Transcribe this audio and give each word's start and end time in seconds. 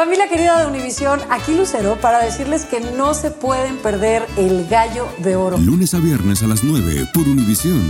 Familia 0.00 0.28
querida 0.28 0.58
de 0.58 0.66
Univisión, 0.66 1.20
aquí 1.28 1.54
Lucero 1.54 1.96
para 2.00 2.24
decirles 2.24 2.64
que 2.64 2.80
no 2.80 3.12
se 3.12 3.30
pueden 3.30 3.76
perder 3.76 4.24
el 4.38 4.66
gallo 4.66 5.06
de 5.18 5.36
oro. 5.36 5.58
Lunes 5.58 5.92
a 5.92 5.98
viernes 5.98 6.42
a 6.42 6.46
las 6.46 6.64
9 6.64 7.08
por 7.12 7.28
Univisión. 7.28 7.82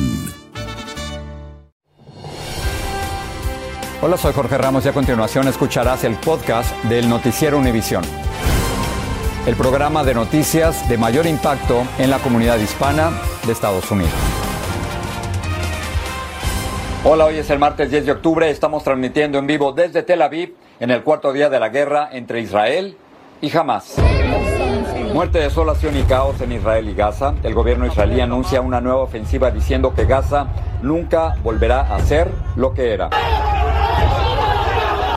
Hola, 4.03 4.17
soy 4.17 4.33
Jorge 4.33 4.59
Ramos 4.59 4.85
y 4.87 4.89
a 4.89 4.93
continuación 4.93 5.47
escucharás 5.47 6.03
el 6.03 6.17
podcast 6.17 6.75
del 6.87 7.09
Noticiero 7.09 7.57
Univisión. 7.59 8.03
El 9.47 9.55
programa 9.55 10.03
de 10.03 10.13
noticias 10.13 10.89
de 10.89 10.99
mayor 10.99 11.27
impacto 11.29 11.85
en 11.99 12.11
la 12.11 12.19
comunidad 12.19 12.59
hispana 12.59 13.13
de 13.47 13.53
Estados 13.53 13.89
Unidos. 13.89 14.11
Hola, 17.05 17.27
hoy 17.27 17.37
es 17.37 17.49
el 17.51 17.61
martes 17.61 17.89
10 17.89 18.07
de 18.07 18.11
octubre. 18.11 18.51
Estamos 18.51 18.83
transmitiendo 18.83 19.39
en 19.39 19.47
vivo 19.47 19.71
desde 19.71 20.03
Tel 20.03 20.23
Aviv 20.23 20.57
en 20.81 20.91
el 20.91 21.03
cuarto 21.03 21.33
día 21.35 21.51
de 21.51 21.61
la 21.61 21.69
guerra 21.69 22.09
entre 22.11 22.41
Israel 22.41 22.97
y 23.43 23.55
Hamas. 23.55 23.97
Muerte, 25.13 25.39
desolación 25.39 25.97
y 25.97 26.03
caos 26.03 26.41
en 26.41 26.53
Israel 26.53 26.89
y 26.89 26.95
Gaza. 26.95 27.35
El 27.43 27.53
gobierno 27.53 27.87
israelí 27.87 28.21
anuncia 28.21 28.63
una 28.63 28.81
nueva 28.81 29.03
ofensiva 29.03 29.51
diciendo 29.51 29.93
que 29.95 30.07
Gaza 30.07 30.47
nunca 30.83 31.37
volverá 31.43 31.95
a 31.95 32.01
ser 32.01 32.31
lo 32.57 32.73
que 32.73 32.95
era. 32.95 33.11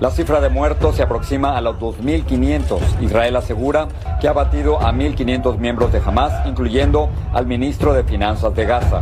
La 0.01 0.11
cifra 0.11 0.41
de 0.41 0.49
muertos 0.49 0.97
se 0.97 1.03
aproxima 1.03 1.55
a 1.55 1.61
los 1.61 1.79
2.500. 1.79 3.01
Israel 3.01 3.37
asegura 3.37 3.87
que 4.19 4.27
ha 4.27 4.33
batido 4.33 4.81
a 4.81 4.91
1.500 4.91 5.57
miembros 5.59 5.93
de 5.93 6.01
Hamas, 6.05 6.45
incluyendo 6.45 7.09
al 7.31 7.45
ministro 7.45 7.93
de 7.93 8.03
Finanzas 8.03 8.53
de 8.53 8.65
Gaza. 8.65 9.01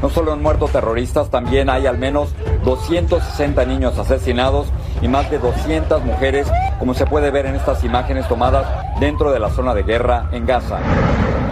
No 0.00 0.08
solo 0.08 0.32
han 0.32 0.40
muerto 0.40 0.68
terroristas, 0.68 1.28
también 1.28 1.68
hay 1.68 1.86
al 1.86 1.98
menos 1.98 2.32
260 2.64 3.64
niños 3.64 3.98
asesinados 3.98 4.68
y 5.00 5.08
más 5.08 5.30
de 5.30 5.38
200 5.38 6.04
mujeres, 6.04 6.48
como 6.78 6.94
se 6.94 7.06
puede 7.06 7.30
ver 7.30 7.46
en 7.46 7.54
estas 7.54 7.84
imágenes 7.84 8.26
tomadas 8.28 8.66
dentro 9.00 9.30
de 9.32 9.38
la 9.38 9.50
zona 9.50 9.74
de 9.74 9.82
guerra 9.82 10.28
en 10.32 10.46
Gaza. 10.46 10.78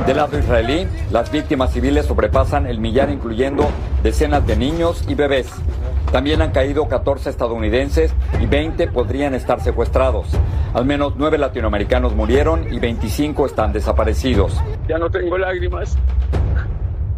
Del 0.06 0.18
lado 0.18 0.38
israelí, 0.38 0.86
las 1.10 1.32
víctimas 1.32 1.72
civiles 1.72 2.06
sobrepasan 2.06 2.66
el 2.66 2.78
millar, 2.78 3.10
incluyendo 3.10 3.68
decenas 4.02 4.46
de 4.46 4.56
niños 4.56 5.04
y 5.08 5.14
bebés. 5.14 5.50
También 6.12 6.40
han 6.42 6.52
caído 6.52 6.86
14 6.86 7.28
estadounidenses 7.28 8.14
y 8.40 8.46
20 8.46 8.86
podrían 8.88 9.34
estar 9.34 9.60
secuestrados. 9.60 10.28
Al 10.74 10.84
menos 10.84 11.14
9 11.16 11.38
latinoamericanos 11.38 12.14
murieron 12.14 12.72
y 12.72 12.78
25 12.78 13.46
están 13.46 13.72
desaparecidos. 13.72 14.62
Ya 14.88 14.98
no 14.98 15.10
tengo 15.10 15.36
lágrimas. 15.36 15.98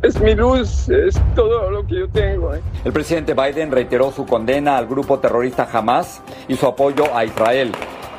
Es 0.09 0.19
mi 0.23 0.35
luz, 0.35 0.89
es 0.89 1.21
todo 1.37 1.71
lo 1.71 1.87
que 1.87 1.97
yo 1.97 2.09
tengo. 2.09 2.55
¿eh? 2.55 2.63
El 2.83 2.95
presidente 2.95 3.35
Biden 3.35 3.71
reiteró 3.71 4.11
su 4.11 4.25
condena 4.25 4.79
al 4.79 4.87
grupo 4.87 5.19
terrorista 5.19 5.69
Hamas 5.71 6.23
y 6.49 6.57
su 6.57 6.67
apoyo 6.67 7.15
a 7.15 7.27
Israel, 7.27 7.73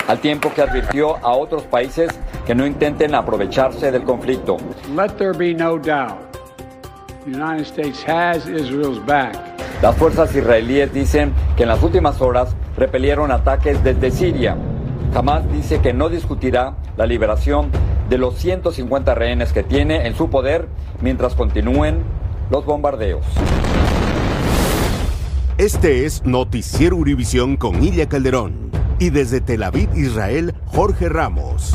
al 0.07 0.19
tiempo 0.19 0.51
que 0.53 0.61
advirtió 0.61 1.17
a 1.17 1.31
otros 1.31 1.63
países 1.63 2.11
que 2.45 2.53
no 2.53 2.67
intenten 2.67 3.15
aprovecharse 3.15 3.91
del 3.91 4.03
conflicto. 4.03 4.57
Let 4.95 5.13
there 5.17 5.35
be 5.35 5.55
no 5.55 5.79
doubt. 5.79 6.19
The 7.25 7.31
United 7.31 7.65
States 7.65 8.07
has 8.07 8.47
Israel's 8.47 9.03
back. 9.07 9.35
Las 9.81 9.95
fuerzas 9.95 10.35
israelíes 10.35 10.93
dicen 10.93 11.33
que 11.57 11.63
en 11.63 11.69
las 11.69 11.81
últimas 11.81 12.21
horas 12.21 12.55
repelieron 12.77 13.31
ataques 13.31 13.83
desde 13.83 14.11
Siria. 14.11 14.55
Hamas 15.15 15.51
dice 15.51 15.81
que 15.81 15.91
no 15.91 16.07
discutirá 16.09 16.75
la 16.97 17.07
liberación 17.07 17.71
de 18.09 18.17
los 18.17 18.35
150 18.35 19.13
rehenes 19.15 19.53
que 19.53 19.63
tiene 19.63 20.07
en 20.07 20.15
su 20.15 20.29
poder 20.29 20.67
mientras 21.01 21.35
continúen 21.35 22.03
los 22.49 22.65
bombardeos. 22.65 23.25
Este 25.57 26.05
es 26.05 26.25
Noticiero 26.25 26.95
Univisión 26.95 27.55
con 27.57 27.83
Ilia 27.83 28.09
Calderón 28.09 28.71
y 28.97 29.11
desde 29.11 29.41
Tel 29.41 29.63
Aviv, 29.63 29.89
Israel, 29.95 30.55
Jorge 30.65 31.09
Ramos. 31.09 31.73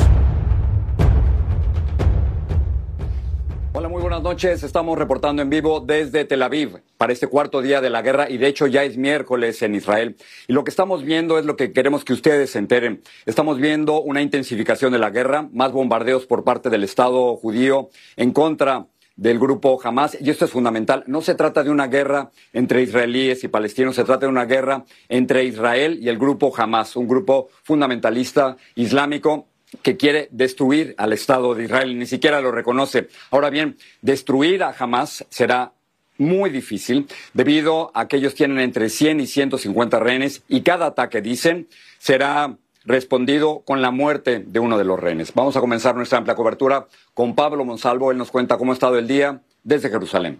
Hola, 3.73 3.89
muy 3.89 4.01
buenas 4.01 4.21
noches. 4.21 4.63
Estamos 4.63 4.97
reportando 4.97 5.41
en 5.41 5.49
vivo 5.49 5.79
desde 5.79 6.25
Tel 6.25 6.43
Aviv 6.43 6.84
para 6.97 7.13
este 7.13 7.27
cuarto 7.27 7.61
día 7.61 7.81
de 7.81 7.89
la 7.89 8.01
guerra 8.01 8.29
y 8.29 8.37
de 8.37 8.47
hecho 8.47 8.67
ya 8.67 8.83
es 8.83 8.97
miércoles 8.97 9.61
en 9.61 9.75
Israel. 9.75 10.15
Y 10.47 10.53
lo 10.53 10.63
que 10.63 10.69
estamos 10.69 11.03
viendo 11.03 11.37
es 11.39 11.45
lo 11.45 11.55
que 11.55 11.73
queremos 11.73 12.05
que 12.05 12.13
ustedes 12.13 12.51
se 12.51 12.59
enteren. 12.59 13.01
Estamos 13.25 13.59
viendo 13.59 14.01
una 14.01 14.21
intensificación 14.21 14.91
de 14.91 14.99
la 14.99 15.09
guerra, 15.09 15.49
más 15.53 15.71
bombardeos 15.71 16.25
por 16.25 16.43
parte 16.43 16.69
del 16.69 16.83
Estado 16.83 17.35
judío 17.35 17.89
en 18.15 18.31
contra 18.31 18.87
del 19.15 19.39
grupo 19.39 19.79
Hamas, 19.81 20.17
y 20.19 20.29
esto 20.29 20.45
es 20.45 20.51
fundamental. 20.51 21.03
No 21.07 21.21
se 21.21 21.35
trata 21.35 21.63
de 21.63 21.69
una 21.69 21.87
guerra 21.87 22.31
entre 22.53 22.81
israelíes 22.81 23.43
y 23.43 23.47
palestinos, 23.47 23.95
se 23.95 24.03
trata 24.03 24.25
de 24.25 24.31
una 24.31 24.45
guerra 24.45 24.83
entre 25.07 25.45
Israel 25.45 25.97
y 26.01 26.09
el 26.09 26.17
grupo 26.17 26.53
Hamas, 26.55 26.95
un 26.95 27.07
grupo 27.07 27.49
fundamentalista 27.63 28.57
islámico 28.75 29.47
que 29.81 29.97
quiere 29.97 30.27
destruir 30.31 30.95
al 30.97 31.13
Estado 31.13 31.53
de 31.55 31.65
Israel, 31.65 31.97
ni 31.97 32.05
siquiera 32.05 32.41
lo 32.41 32.51
reconoce. 32.51 33.07
Ahora 33.31 33.49
bien, 33.49 33.77
destruir 34.01 34.63
a 34.63 34.75
Hamas 34.77 35.25
será 35.29 35.73
muy 36.17 36.49
difícil 36.49 37.07
debido 37.33 37.91
a 37.93 38.07
que 38.07 38.17
ellos 38.17 38.35
tienen 38.35 38.59
entre 38.59 38.89
100 38.89 39.19
y 39.19 39.27
150 39.27 39.99
rehenes 39.99 40.43
y 40.47 40.61
cada 40.61 40.87
ataque, 40.87 41.21
dicen, 41.21 41.67
será 41.99 42.55
respondido 42.85 43.63
con 43.65 43.81
la 43.81 43.91
muerte 43.91 44.43
de 44.45 44.59
uno 44.59 44.77
de 44.77 44.83
los 44.83 44.99
rehenes. 44.99 45.33
Vamos 45.33 45.55
a 45.57 45.59
comenzar 45.59 45.95
nuestra 45.95 46.19
amplia 46.19 46.35
cobertura 46.35 46.87
con 47.13 47.35
Pablo 47.35 47.65
Monsalvo. 47.65 48.11
Él 48.11 48.17
nos 48.17 48.31
cuenta 48.31 48.57
cómo 48.57 48.71
ha 48.71 48.75
estado 48.75 48.97
el 48.97 49.07
día 49.07 49.41
desde 49.63 49.89
Jerusalén. 49.89 50.39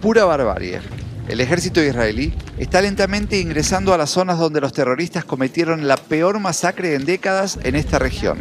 Pura 0.00 0.24
barbarie. 0.24 0.80
El 1.28 1.40
ejército 1.40 1.82
israelí 1.82 2.32
está 2.56 2.80
lentamente 2.80 3.40
ingresando 3.40 3.92
a 3.92 3.98
las 3.98 4.10
zonas 4.10 4.38
donde 4.38 4.60
los 4.60 4.72
terroristas 4.72 5.24
cometieron 5.24 5.88
la 5.88 5.96
peor 5.96 6.38
masacre 6.38 6.94
en 6.94 7.04
décadas 7.04 7.58
en 7.64 7.74
esta 7.74 7.98
región. 7.98 8.38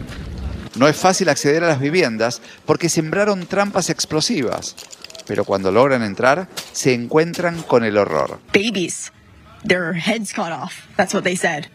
No 0.76 0.88
es 0.88 0.96
fácil 0.96 1.30
acceder 1.30 1.64
a 1.64 1.68
las 1.68 1.80
viviendas 1.80 2.42
porque 2.66 2.90
sembraron 2.90 3.48
trampas 3.48 3.90
explosivas, 3.90 4.76
pero 5.28 5.46
cuando 5.46 5.72
logran 5.72 6.04
entrar 6.04 6.48
se 6.72 6.94
encuentran 6.94 7.62
con 7.64 7.84
el 7.84 7.98
horror. 7.98 8.40
Babies, 8.54 9.12
their 9.68 9.94
heads 9.94 10.34
cut 10.34 10.52
off. 10.52 10.86
That's 10.98 11.14
what 11.14 11.24
they 11.24 11.36
said. 11.36 11.68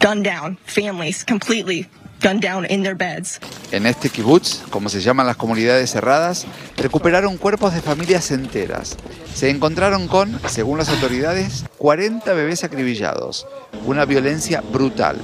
Gunned 0.00 0.24
down, 0.24 0.58
families 0.66 1.24
completely 1.24 1.88
gunned 2.22 2.42
down 2.42 2.66
in 2.68 2.82
their 2.82 2.96
beds. 2.96 3.40
En 3.72 3.86
este 3.86 4.10
kibutz, 4.10 4.62
como 4.70 4.88
se 4.88 5.00
llaman 5.00 5.26
las 5.26 5.36
comunidades 5.36 5.90
cerradas, 5.90 6.46
recuperaron 6.76 7.36
cuerpos 7.36 7.74
de 7.74 7.82
familias 7.82 8.30
enteras. 8.30 8.96
Se 9.34 9.50
encontraron 9.50 10.08
con, 10.08 10.40
según 10.48 10.78
las 10.78 10.88
autoridades, 10.88 11.64
40 11.78 12.32
bebés 12.32 12.64
acribillados, 12.64 13.46
una 13.86 14.04
violencia 14.04 14.60
brutal, 14.60 15.16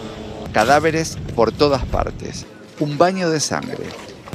cadáveres 0.52 1.18
por 1.34 1.52
todas 1.52 1.84
partes, 1.84 2.46
un 2.80 2.96
baño 2.96 3.30
de 3.30 3.40
sangre 3.40 3.86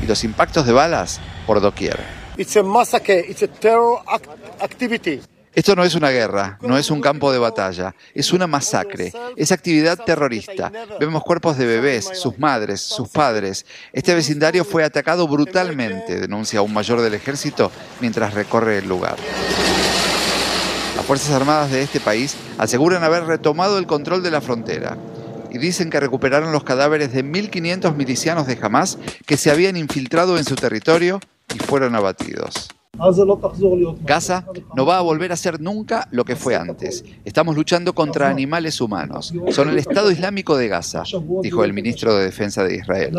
y 0.01 0.05
los 0.05 0.23
impactos 0.23 0.65
de 0.65 0.73
balas 0.73 1.19
por 1.47 1.61
doquier. 1.61 2.18
It's 2.39 2.55
a 2.55 2.63
massacre, 2.63 3.19
it's 3.27 3.43
a 3.43 3.49
terror 3.49 3.99
act 4.07 4.29
activity. 4.61 5.19
Esto 5.53 5.75
no 5.75 5.83
es 5.83 5.93
una 5.93 6.09
guerra, 6.09 6.57
no 6.61 6.77
es 6.77 6.89
un 6.89 7.01
campo 7.01 7.33
de 7.33 7.37
batalla, 7.37 7.93
es 8.13 8.31
una 8.31 8.47
masacre, 8.47 9.11
es 9.35 9.51
actividad 9.51 9.97
terrorista. 10.05 10.71
Vemos 11.01 11.21
cuerpos 11.21 11.57
de 11.57 11.65
bebés, 11.65 12.09
sus 12.13 12.39
madres, 12.39 12.79
sus 12.79 13.09
padres. 13.09 13.65
Este 13.91 14.15
vecindario 14.15 14.63
fue 14.63 14.85
atacado 14.85 15.27
brutalmente, 15.27 16.17
denuncia 16.17 16.61
un 16.61 16.73
mayor 16.73 17.01
del 17.01 17.15
ejército 17.15 17.73
mientras 17.99 18.33
recorre 18.33 18.77
el 18.77 18.87
lugar. 18.87 19.17
Las 20.95 21.05
Fuerzas 21.05 21.31
Armadas 21.31 21.71
de 21.71 21.81
este 21.81 21.99
país 21.99 22.37
aseguran 22.57 23.03
haber 23.03 23.25
retomado 23.25 23.77
el 23.77 23.85
control 23.85 24.23
de 24.23 24.31
la 24.31 24.39
frontera 24.39 24.97
y 25.51 25.57
dicen 25.57 25.89
que 25.89 25.99
recuperaron 25.99 26.53
los 26.53 26.63
cadáveres 26.63 27.11
de 27.11 27.25
1.500 27.25 27.95
milicianos 27.97 28.47
de 28.47 28.57
Hamas 28.61 28.97
que 29.25 29.35
se 29.35 29.51
habían 29.51 29.75
infiltrado 29.75 30.37
en 30.37 30.45
su 30.45 30.55
territorio 30.55 31.19
y 31.53 31.59
fueron 31.59 31.95
abatidos. 31.95 32.69
Gaza 34.03 34.45
no 34.75 34.85
va 34.85 34.97
a 34.97 35.01
volver 35.01 35.31
a 35.31 35.37
ser 35.37 35.61
nunca 35.61 36.07
lo 36.11 36.25
que 36.25 36.35
fue 36.35 36.55
antes. 36.55 37.05
Estamos 37.23 37.55
luchando 37.55 37.93
contra 37.93 38.27
animales 38.27 38.81
humanos. 38.81 39.33
Son 39.51 39.69
el 39.69 39.77
Estado 39.77 40.11
Islámico 40.11 40.57
de 40.57 40.67
Gaza, 40.67 41.03
dijo 41.41 41.63
el 41.63 41.71
ministro 41.71 42.15
de 42.15 42.25
Defensa 42.25 42.63
de 42.63 42.75
Israel. 42.75 43.17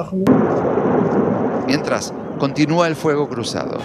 Mientras, 1.67 2.12
continúa 2.38 2.88
el 2.88 2.97
fuego 2.97 3.29
cruzado. 3.29 3.79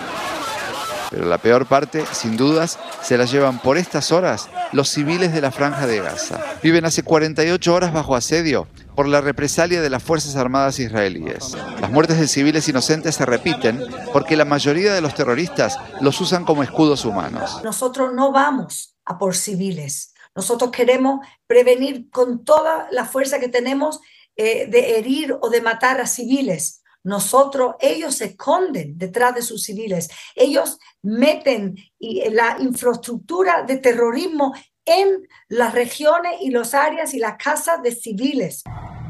Pero 1.11 1.27
la 1.27 1.37
peor 1.37 1.65
parte, 1.65 2.03
sin 2.11 2.35
dudas, 2.35 2.77
se 3.01 3.17
la 3.17 3.25
llevan 3.25 3.59
por 3.59 3.77
estas 3.77 4.11
horas 4.11 4.49
los 4.73 4.89
civiles 4.89 5.33
de 5.33 5.39
la 5.39 5.51
franja 5.51 5.87
de 5.87 5.99
Gaza. 6.01 6.43
Viven 6.61 6.83
hace 6.83 7.03
48 7.03 7.73
horas 7.73 7.93
bajo 7.93 8.15
asedio 8.15 8.67
por 8.95 9.07
la 9.07 9.21
represalia 9.21 9.81
de 9.81 9.89
las 9.89 10.01
Fuerzas 10.01 10.35
Armadas 10.35 10.79
israelíes. 10.79 11.55
Las 11.81 11.91
muertes 11.91 12.19
de 12.19 12.27
civiles 12.27 12.67
inocentes 12.69 13.15
se 13.15 13.25
repiten 13.25 13.81
porque 14.13 14.35
la 14.35 14.45
mayoría 14.45 14.93
de 14.93 15.01
los 15.01 15.13
terroristas 15.13 15.77
los 16.01 16.19
usan 16.21 16.45
como 16.45 16.63
escudos 16.63 17.05
humanos. 17.05 17.61
Nosotros 17.63 18.13
no 18.13 18.31
vamos 18.31 18.95
a 19.05 19.17
por 19.17 19.35
civiles. 19.35 20.13
Nosotros 20.33 20.71
queremos 20.71 21.25
prevenir 21.45 22.09
con 22.09 22.43
toda 22.43 22.87
la 22.91 23.05
fuerza 23.05 23.39
que 23.39 23.49
tenemos 23.49 23.99
eh, 24.35 24.67
de 24.67 24.97
herir 24.97 25.37
o 25.41 25.49
de 25.49 25.61
matar 25.61 26.01
a 26.01 26.07
civiles. 26.07 26.81
Nosotros, 27.03 27.75
ellos 27.79 28.15
se 28.15 28.25
esconden 28.25 28.97
detrás 28.97 29.35
de 29.35 29.43
sus 29.43 29.63
civiles. 29.63 30.09
Ellos 30.35 30.79
meten 31.03 31.75
la 31.99 32.57
infraestructura 32.59 33.61
de 33.61 33.77
terrorismo 33.77 34.53
en 34.85 35.27
las 35.47 35.73
regiones 35.73 36.33
y 36.41 36.49
las 36.49 36.73
áreas 36.73 37.13
y 37.13 37.19
las 37.19 37.37
casas 37.37 37.81
de 37.81 37.91
civiles. 37.91 38.63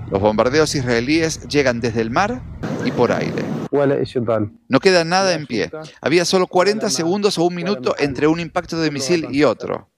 Los 0.09 0.21
bombardeos 0.21 0.75
israelíes 0.75 1.47
llegan 1.47 1.81
desde 1.81 2.01
el 2.01 2.11
mar 2.11 2.41
y 2.83 2.91
por 2.91 3.11
aire. 3.11 3.43
No 4.69 4.79
queda 4.79 5.03
nada 5.03 5.33
en 5.33 5.47
pie. 5.47 5.71
Había 6.01 6.25
solo 6.25 6.47
40 6.47 6.89
segundos 6.89 7.37
o 7.37 7.43
un 7.43 7.55
minuto 7.55 7.95
entre 7.99 8.27
un 8.27 8.39
impacto 8.39 8.79
de 8.79 8.91
misil 8.91 9.27
y 9.31 9.43
otro. 9.43 9.89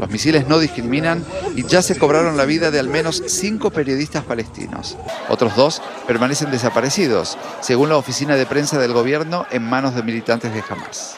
Los 0.00 0.10
misiles 0.10 0.48
no 0.48 0.58
discriminan 0.58 1.24
y 1.54 1.64
ya 1.64 1.82
se 1.82 1.96
cobraron 1.96 2.36
la 2.36 2.44
vida 2.44 2.70
de 2.70 2.80
al 2.80 2.88
menos 2.88 3.22
cinco 3.26 3.70
periodistas 3.70 4.24
palestinos. 4.24 4.96
Otros 5.28 5.54
dos 5.54 5.82
permanecen 6.06 6.50
desaparecidos, 6.50 7.38
según 7.60 7.88
la 7.88 7.96
oficina 7.96 8.36
de 8.36 8.46
prensa 8.46 8.78
del 8.78 8.92
gobierno, 8.92 9.46
en 9.50 9.62
manos 9.62 9.94
de 9.94 10.02
militantes 10.02 10.52
de 10.52 10.62
Hamas. 10.68 11.16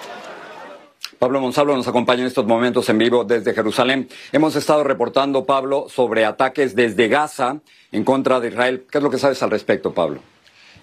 Pablo 1.24 1.40
Monsalvo 1.40 1.74
nos 1.74 1.88
acompaña 1.88 2.20
en 2.20 2.26
estos 2.26 2.44
momentos 2.44 2.86
en 2.90 2.98
vivo 2.98 3.24
desde 3.24 3.54
Jerusalén. 3.54 4.10
Hemos 4.30 4.56
estado 4.56 4.84
reportando, 4.84 5.46
Pablo, 5.46 5.86
sobre 5.88 6.26
ataques 6.26 6.76
desde 6.76 7.08
Gaza 7.08 7.60
en 7.92 8.04
contra 8.04 8.40
de 8.40 8.48
Israel. 8.48 8.84
¿Qué 8.90 8.98
es 8.98 9.04
lo 9.04 9.08
que 9.08 9.16
sabes 9.16 9.42
al 9.42 9.50
respecto, 9.50 9.94
Pablo? 9.94 10.33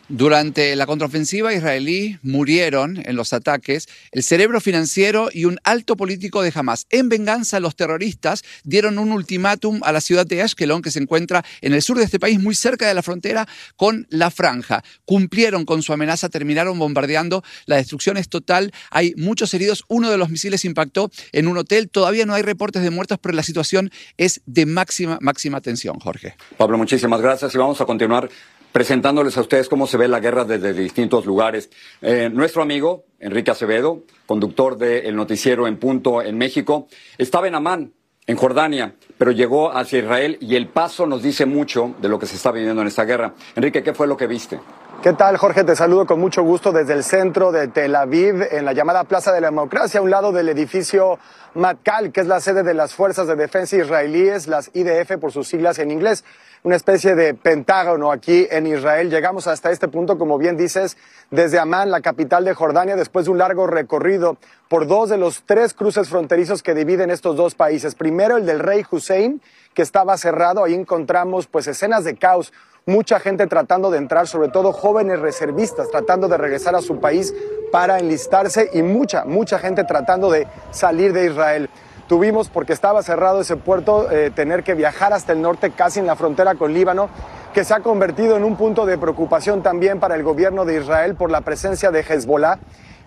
Durante 0.09 0.75
la 0.75 0.85
contraofensiva 0.85 1.53
israelí 1.53 2.19
murieron 2.21 3.01
en 3.05 3.15
los 3.15 3.31
ataques 3.31 3.87
el 4.11 4.23
cerebro 4.23 4.59
financiero 4.59 5.29
y 5.31 5.45
un 5.45 5.59
alto 5.63 5.95
político 5.95 6.41
de 6.41 6.51
Hamas. 6.53 6.85
En 6.89 7.07
venganza, 7.07 7.59
los 7.59 7.75
terroristas 7.75 8.43
dieron 8.63 8.99
un 8.99 9.11
ultimátum 9.11 9.79
a 9.83 9.91
la 9.91 10.01
ciudad 10.01 10.25
de 10.25 10.41
Ashkelon, 10.41 10.81
que 10.81 10.91
se 10.91 10.99
encuentra 10.99 11.45
en 11.61 11.73
el 11.73 11.81
sur 11.81 11.97
de 11.97 12.03
este 12.03 12.19
país, 12.19 12.39
muy 12.39 12.55
cerca 12.55 12.87
de 12.87 12.93
la 12.93 13.03
frontera 13.03 13.47
con 13.77 14.05
la 14.09 14.31
franja. 14.31 14.83
Cumplieron 15.05 15.65
con 15.65 15.81
su 15.81 15.93
amenaza, 15.93 16.29
terminaron 16.29 16.77
bombardeando. 16.77 17.43
La 17.65 17.77
destrucción 17.77 18.17
es 18.17 18.27
total. 18.27 18.73
Hay 18.89 19.13
muchos 19.15 19.53
heridos. 19.53 19.85
Uno 19.87 20.09
de 20.09 20.17
los 20.17 20.29
misiles 20.29 20.65
impactó 20.65 21.09
en 21.31 21.47
un 21.47 21.57
hotel. 21.57 21.89
Todavía 21.89 22.25
no 22.25 22.33
hay 22.33 22.41
reportes 22.41 22.83
de 22.83 22.89
muertos, 22.89 23.17
pero 23.21 23.35
la 23.35 23.43
situación 23.43 23.91
es 24.17 24.41
de 24.45 24.65
máxima, 24.65 25.19
máxima 25.21 25.61
tensión, 25.61 25.99
Jorge. 25.99 26.35
Pablo, 26.57 26.77
muchísimas 26.77 27.21
gracias 27.21 27.55
y 27.55 27.57
vamos 27.57 27.79
a 27.79 27.85
continuar 27.85 28.29
presentándoles 28.71 29.37
a 29.37 29.41
ustedes 29.41 29.69
cómo 29.69 29.87
se 29.87 29.97
ve 29.97 30.07
la 30.07 30.19
guerra 30.19 30.45
desde 30.45 30.73
distintos 30.73 31.25
lugares. 31.25 31.69
Eh, 32.01 32.29
nuestro 32.31 32.61
amigo 32.61 33.05
Enrique 33.19 33.51
Acevedo, 33.51 34.03
conductor 34.25 34.77
del 34.77 35.15
noticiero 35.15 35.67
En 35.67 35.77
Punto 35.77 36.21
en 36.21 36.37
México, 36.37 36.87
estaba 37.17 37.47
en 37.47 37.55
Amán, 37.55 37.93
en 38.27 38.35
Jordania, 38.35 38.95
pero 39.17 39.31
llegó 39.31 39.71
hacia 39.71 39.99
Israel 39.99 40.37
y 40.39 40.55
el 40.55 40.67
paso 40.67 41.05
nos 41.05 41.23
dice 41.23 41.45
mucho 41.45 41.95
de 42.01 42.09
lo 42.09 42.19
que 42.19 42.25
se 42.25 42.35
está 42.35 42.51
viviendo 42.51 42.81
en 42.81 42.87
esta 42.87 43.03
guerra. 43.05 43.33
Enrique, 43.55 43.83
¿qué 43.83 43.93
fue 43.93 44.07
lo 44.07 44.17
que 44.17 44.27
viste? 44.27 44.59
¿Qué 45.01 45.13
tal, 45.13 45.37
Jorge? 45.37 45.63
Te 45.63 45.75
saludo 45.75 46.05
con 46.05 46.19
mucho 46.19 46.43
gusto 46.43 46.71
desde 46.71 46.93
el 46.93 47.03
centro 47.03 47.51
de 47.51 47.67
Tel 47.67 47.95
Aviv, 47.95 48.43
en 48.51 48.65
la 48.65 48.73
llamada 48.73 49.03
Plaza 49.03 49.31
de 49.31 49.41
la 49.41 49.47
Democracia, 49.47 49.99
a 49.99 50.03
un 50.03 50.11
lado 50.11 50.31
del 50.31 50.47
edificio 50.47 51.17
Matkal, 51.55 52.11
que 52.11 52.21
es 52.21 52.27
la 52.27 52.39
sede 52.39 52.61
de 52.61 52.75
las 52.75 52.93
Fuerzas 52.93 53.25
de 53.25 53.35
Defensa 53.35 53.77
israelíes, 53.77 54.47
las 54.47 54.69
IDF 54.75 55.17
por 55.19 55.31
sus 55.31 55.47
siglas 55.47 55.79
en 55.79 55.89
inglés 55.89 56.23
una 56.63 56.75
especie 56.75 57.15
de 57.15 57.33
pentágono 57.33 58.11
aquí 58.11 58.47
en 58.51 58.67
Israel. 58.67 59.09
Llegamos 59.09 59.47
hasta 59.47 59.71
este 59.71 59.87
punto, 59.87 60.17
como 60.17 60.37
bien 60.37 60.57
dices, 60.57 60.97
desde 61.31 61.59
Amán, 61.59 61.89
la 61.89 62.01
capital 62.01 62.45
de 62.45 62.53
Jordania, 62.53 62.95
después 62.95 63.25
de 63.25 63.31
un 63.31 63.39
largo 63.39 63.65
recorrido 63.65 64.37
por 64.71 64.87
dos 64.87 65.09
de 65.09 65.17
los 65.17 65.43
tres 65.45 65.73
cruces 65.73 66.07
fronterizos 66.07 66.63
que 66.63 66.73
dividen 66.73 67.11
estos 67.11 67.35
dos 67.35 67.55
países. 67.55 67.93
Primero 67.93 68.37
el 68.37 68.45
del 68.45 68.59
rey 68.59 68.85
Hussein, 68.89 69.41
que 69.73 69.81
estaba 69.81 70.17
cerrado. 70.17 70.63
Ahí 70.63 70.73
encontramos 70.73 71.45
pues 71.45 71.67
escenas 71.67 72.05
de 72.05 72.15
caos, 72.15 72.53
mucha 72.85 73.19
gente 73.19 73.47
tratando 73.47 73.91
de 73.91 73.97
entrar, 73.97 74.29
sobre 74.29 74.47
todo 74.47 74.71
jóvenes 74.71 75.19
reservistas 75.19 75.91
tratando 75.91 76.29
de 76.29 76.37
regresar 76.37 76.73
a 76.73 76.81
su 76.81 77.01
país 77.01 77.33
para 77.69 77.99
enlistarse 77.99 78.69
y 78.71 78.81
mucha, 78.81 79.25
mucha 79.25 79.59
gente 79.59 79.83
tratando 79.83 80.31
de 80.31 80.47
salir 80.71 81.11
de 81.11 81.25
Israel. 81.25 81.69
Tuvimos, 82.07 82.47
porque 82.47 82.71
estaba 82.71 83.03
cerrado 83.03 83.41
ese 83.41 83.57
puerto, 83.57 84.09
eh, 84.09 84.31
tener 84.33 84.63
que 84.63 84.73
viajar 84.73 85.11
hasta 85.11 85.33
el 85.33 85.41
norte, 85.41 85.71
casi 85.71 85.99
en 85.99 86.07
la 86.07 86.15
frontera 86.15 86.55
con 86.55 86.73
Líbano, 86.73 87.09
que 87.53 87.65
se 87.65 87.73
ha 87.73 87.81
convertido 87.81 88.37
en 88.37 88.45
un 88.45 88.55
punto 88.55 88.85
de 88.85 88.97
preocupación 88.97 89.63
también 89.63 89.99
para 89.99 90.15
el 90.15 90.23
gobierno 90.23 90.63
de 90.63 90.79
Israel 90.79 91.15
por 91.15 91.29
la 91.29 91.41
presencia 91.41 91.91
de 91.91 92.05
Hezbollah 92.07 92.57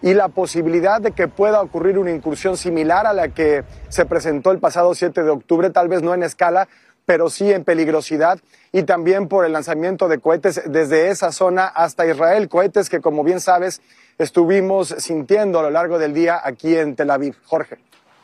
y 0.04 0.12
la 0.12 0.28
posibilidad 0.28 1.00
de 1.00 1.12
que 1.12 1.28
pueda 1.28 1.62
ocurrir 1.62 1.98
una 1.98 2.10
incursión 2.10 2.58
similar 2.58 3.06
a 3.06 3.14
la 3.14 3.28
que 3.28 3.64
se 3.88 4.04
presentó 4.04 4.50
el 4.50 4.58
pasado 4.58 4.94
7 4.94 5.22
de 5.22 5.30
octubre, 5.30 5.70
tal 5.70 5.88
vez 5.88 6.02
no 6.02 6.12
en 6.12 6.22
escala, 6.22 6.68
pero 7.06 7.30
sí 7.30 7.50
en 7.50 7.64
peligrosidad 7.64 8.38
y 8.70 8.82
también 8.82 9.28
por 9.28 9.46
el 9.46 9.52
lanzamiento 9.52 10.06
de 10.08 10.18
cohetes 10.18 10.60
desde 10.66 11.08
esa 11.08 11.32
zona 11.32 11.64
hasta 11.64 12.06
Israel, 12.06 12.50
cohetes 12.50 12.90
que 12.90 13.00
como 13.00 13.24
bien 13.24 13.40
sabes 13.40 13.80
estuvimos 14.18 14.88
sintiendo 14.98 15.58
a 15.58 15.62
lo 15.62 15.70
largo 15.70 15.98
del 15.98 16.12
día 16.12 16.38
aquí 16.44 16.76
en 16.76 16.96
Tel 16.96 17.10
Aviv. 17.10 17.36
Jorge. 17.46 17.78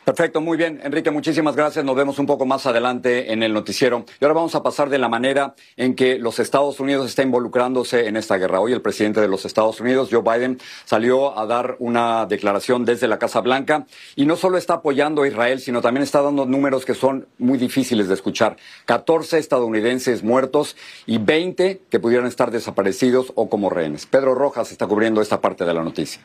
Perfecto, 0.05 0.41
muy 0.41 0.57
bien. 0.57 0.81
Enrique, 0.83 1.11
muchísimas 1.11 1.55
gracias. 1.55 1.85
Nos 1.85 1.95
vemos 1.95 2.19
un 2.19 2.25
poco 2.25 2.47
más 2.47 2.65
adelante 2.65 3.33
en 3.33 3.43
el 3.43 3.53
noticiero. 3.53 4.07
Y 4.19 4.25
ahora 4.25 4.35
vamos 4.35 4.55
a 4.55 4.63
pasar 4.63 4.89
de 4.89 4.99
la 4.99 5.11
manera 5.11 5.55
en 5.77 5.95
que 5.95 6.19
los 6.19 6.39
Estados 6.39 6.81
Unidos 6.81 7.07
está 7.07 7.23
involucrándose 7.23 8.09
en 8.09 8.17
esta 8.17 8.39
guerra. 8.39 8.61
Hoy 8.61 8.73
el 8.73 8.81
presidente 8.81 9.21
de 9.21 9.29
los 9.29 9.45
Estados 9.45 9.79
Unidos, 9.79 10.09
Joe 10.11 10.23
Biden, 10.23 10.59
salió 10.87 11.39
a 11.39 11.45
dar 11.47 11.77
una 11.81 12.25
declaración 12.25 12.87
desde 12.87 13.09
la 13.09 13.19
Casa 13.19 13.43
Blanca 13.43 13.87
y 14.17 14.25
no 14.25 14.37
solo 14.37 14.57
está 14.57 14.75
apoyando 14.75 15.23
a 15.23 15.29
Israel, 15.29 15.61
sino 15.61 15.83
también 15.83 16.03
está 16.03 16.23
dando 16.23 16.47
números 16.47 16.87
que 16.87 16.95
son 16.95 17.29
muy 17.39 17.59
difíciles 17.59 18.09
de 18.09 18.15
escuchar. 18.15 18.57
14 18.87 19.39
estadounidenses 19.39 20.23
muertos 20.23 20.77
y 21.05 21.19
20 21.19 21.83
que 21.91 22.01
pudieran 22.01 22.27
estar 22.27 22.51
desaparecidos 22.51 23.33
o 23.35 23.51
como 23.51 23.69
rehenes. 23.69 24.07
Pedro 24.07 24.35
Rojas 24.35 24.73
está 24.73 24.87
cubriendo 24.87 25.21
esta 25.21 25.43
parte 25.43 25.67
de 25.67 25.75
la 25.75 25.85
noticia. 25.85 26.23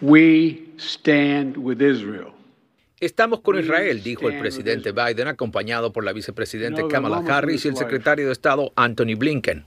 We 0.00 0.64
stand 0.78 1.56
with 1.58 1.80
Israel. 1.80 2.35
Estamos 2.98 3.40
con 3.40 3.58
Israel, 3.58 4.02
dijo 4.02 4.26
el 4.30 4.38
presidente 4.38 4.90
Biden, 4.90 5.28
acompañado 5.28 5.92
por 5.92 6.02
la 6.02 6.14
vicepresidenta 6.14 6.88
Kamala 6.88 7.18
Harris 7.28 7.66
y 7.66 7.68
el 7.68 7.76
secretario 7.76 8.24
de 8.24 8.32
Estado 8.32 8.72
Anthony 8.74 9.16
Blinken. 9.18 9.66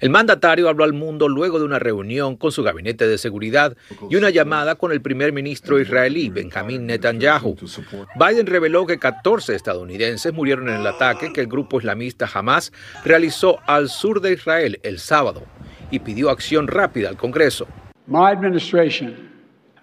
El 0.00 0.10
mandatario 0.10 0.68
habló 0.68 0.82
al 0.82 0.92
mundo 0.92 1.28
luego 1.28 1.60
de 1.60 1.66
una 1.66 1.78
reunión 1.78 2.36
con 2.36 2.50
su 2.50 2.64
gabinete 2.64 3.06
de 3.06 3.16
seguridad 3.16 3.76
y 4.10 4.16
una 4.16 4.30
llamada 4.30 4.74
con 4.74 4.90
el 4.90 5.00
primer 5.00 5.32
ministro 5.32 5.78
israelí, 5.78 6.30
Benjamin 6.30 6.84
Netanyahu. 6.84 7.54
Biden 8.16 8.46
reveló 8.46 8.86
que 8.86 8.98
14 8.98 9.54
estadounidenses 9.54 10.32
murieron 10.32 10.68
en 10.68 10.80
el 10.80 10.86
ataque 10.88 11.32
que 11.32 11.42
el 11.42 11.46
grupo 11.46 11.78
islamista 11.78 12.28
Hamas 12.34 12.72
realizó 13.04 13.60
al 13.68 13.88
sur 13.88 14.20
de 14.20 14.32
Israel 14.32 14.80
el 14.82 14.98
sábado 14.98 15.44
y 15.92 16.00
pidió 16.00 16.28
acción 16.28 16.66
rápida 16.66 17.08
al 17.08 17.16
Congreso. 17.16 17.68
My 18.08 18.32
administration 18.32 19.30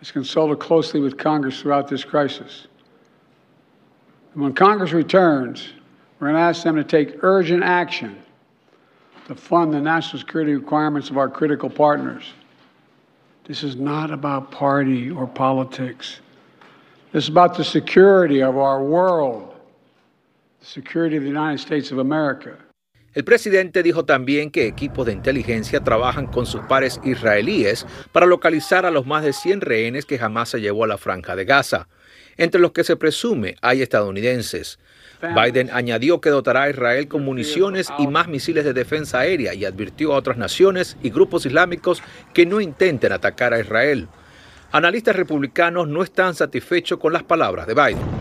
has 0.01 0.11
consulted 0.11 0.59
closely 0.59 0.99
with 0.99 1.15
Congress 1.15 1.61
throughout 1.61 1.87
this 1.87 2.05
crisis. 2.05 2.67
When 4.33 4.54
Congress 4.54 4.94
returns, 4.94 5.68
we're 6.19 6.28
going 6.28 6.39
to 6.39 6.42
ask 6.42 6.63
them 6.63 6.78
to 6.78 6.86
take 6.86 7.21
urgent 7.21 7.64
action 7.64 8.18
to 9.28 9.35
fund 9.35 9.73
the 9.73 9.81
national 9.81 10.19
security 10.19 10.56
requirements 10.56 11.09
of 11.09 11.18
our 11.18 11.30
critical 11.30 11.69
partners. 11.69 12.23
This 13.45 13.61
is 13.61 13.76
not 13.76 14.09
about 14.09 14.50
party 14.50 15.11
or 15.11 15.28
politics. 15.28 16.21
This 17.11 17.26
is 17.26 17.30
about 17.30 17.57
the 17.57 17.64
security 17.66 18.42
of 18.42 18.57
our 18.57 18.81
world, 18.81 19.54
the 20.61 20.66
security 20.66 21.18
of 21.18 21.23
the 21.23 21.30
United 21.30 21.59
States 21.59 21.92
of 21.92 21.97
America. 21.97 22.57
El 23.14 23.26
presidente 23.26 23.83
dijo 23.83 24.06
también 24.06 24.52
que 24.52 24.68
equipos 24.68 25.06
de 25.06 25.11
inteligencia 25.11 25.81
trabajan 25.81 26.28
con 26.28 26.45
sus 26.45 26.61
pares 26.61 27.02
israelíes 27.04 27.85
para 28.14 28.26
localizar 28.26 28.85
a 28.85 28.92
los 28.92 29.06
más 29.06 29.23
de 29.23 29.33
100 29.33 29.59
rehenes 29.59 30.06
que 30.06 30.18
jamás 30.18 30.47
se 30.47 30.61
llevó 30.61 30.85
a 30.85 30.88
la 30.88 30.97
franja 30.97 31.35
de 31.35 31.44
Gaza. 31.44 31.90
Entre 32.42 32.60
los 32.60 32.71
que 32.71 32.83
se 32.83 32.95
presume 32.95 33.56
hay 33.62 33.83
estadounidenses. 33.83 34.80
Biden 35.21 35.69
añadió 35.71 36.19
que 36.19 36.31
dotará 36.31 36.64
a 36.64 36.69
Israel 36.71 37.07
con 37.07 37.24
municiones 37.24 37.90
y 38.00 38.07
más 38.07 38.28
misiles 38.28 38.66
de 38.66 38.74
defensa 38.74 39.19
aérea 39.19 39.54
y 39.54 39.64
advirtió 39.64 40.14
a 40.14 40.18
otras 40.18 40.38
naciones 40.38 40.98
y 41.04 41.12
grupos 41.12 41.45
islámicos 41.45 42.02
que 42.33 42.48
no 42.48 42.60
intenten 42.60 43.12
atacar 43.12 43.54
a 43.54 43.60
Israel. 43.60 44.07
Analistas 44.71 45.16
republicanos 45.16 45.88
no 45.88 46.02
están 46.02 46.33
satisfechos 46.33 46.98
con 46.98 47.14
las 47.14 47.21
palabras 47.21 47.68
de 47.68 47.76
Biden. 47.76 48.20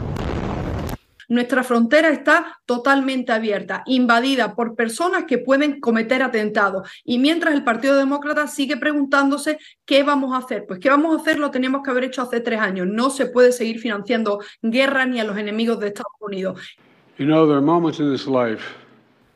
Nuestra 1.30 1.62
frontera 1.62 2.10
está 2.10 2.60
totalmente 2.66 3.30
abierta, 3.30 3.84
invadida 3.87 4.56
por 4.56 4.75
personas 4.75 5.26
que 5.28 5.38
pueden 5.38 5.78
cometer 5.78 6.25
atentados. 6.25 6.90
Y 7.04 7.20
mientras 7.20 7.54
el 7.54 7.62
Partido 7.62 7.96
Demócrata 7.96 8.49
sigue 8.49 8.76
preguntándose 8.76 9.56
qué 9.87 10.02
vamos 10.02 10.34
a 10.34 10.38
hacer, 10.38 10.64
pues 10.66 10.80
qué 10.80 10.90
vamos 10.90 11.16
a 11.16 11.20
hacer 11.20 11.38
lo 11.38 11.52
teníamos 11.52 11.84
que 11.84 11.90
haber 11.92 12.02
hecho 12.02 12.22
hace 12.22 12.40
tres 12.40 12.58
años. 12.58 12.88
No 12.88 13.10
se 13.10 13.26
puede 13.26 13.52
seguir 13.52 13.78
financiando 13.78 14.40
guerra 14.60 15.06
ni 15.06 15.20
a 15.20 15.25
los 15.25 15.38
enemigos 15.38 15.78
de 15.78 15.87
Estados 15.87 16.10
Unidos. 16.18 16.60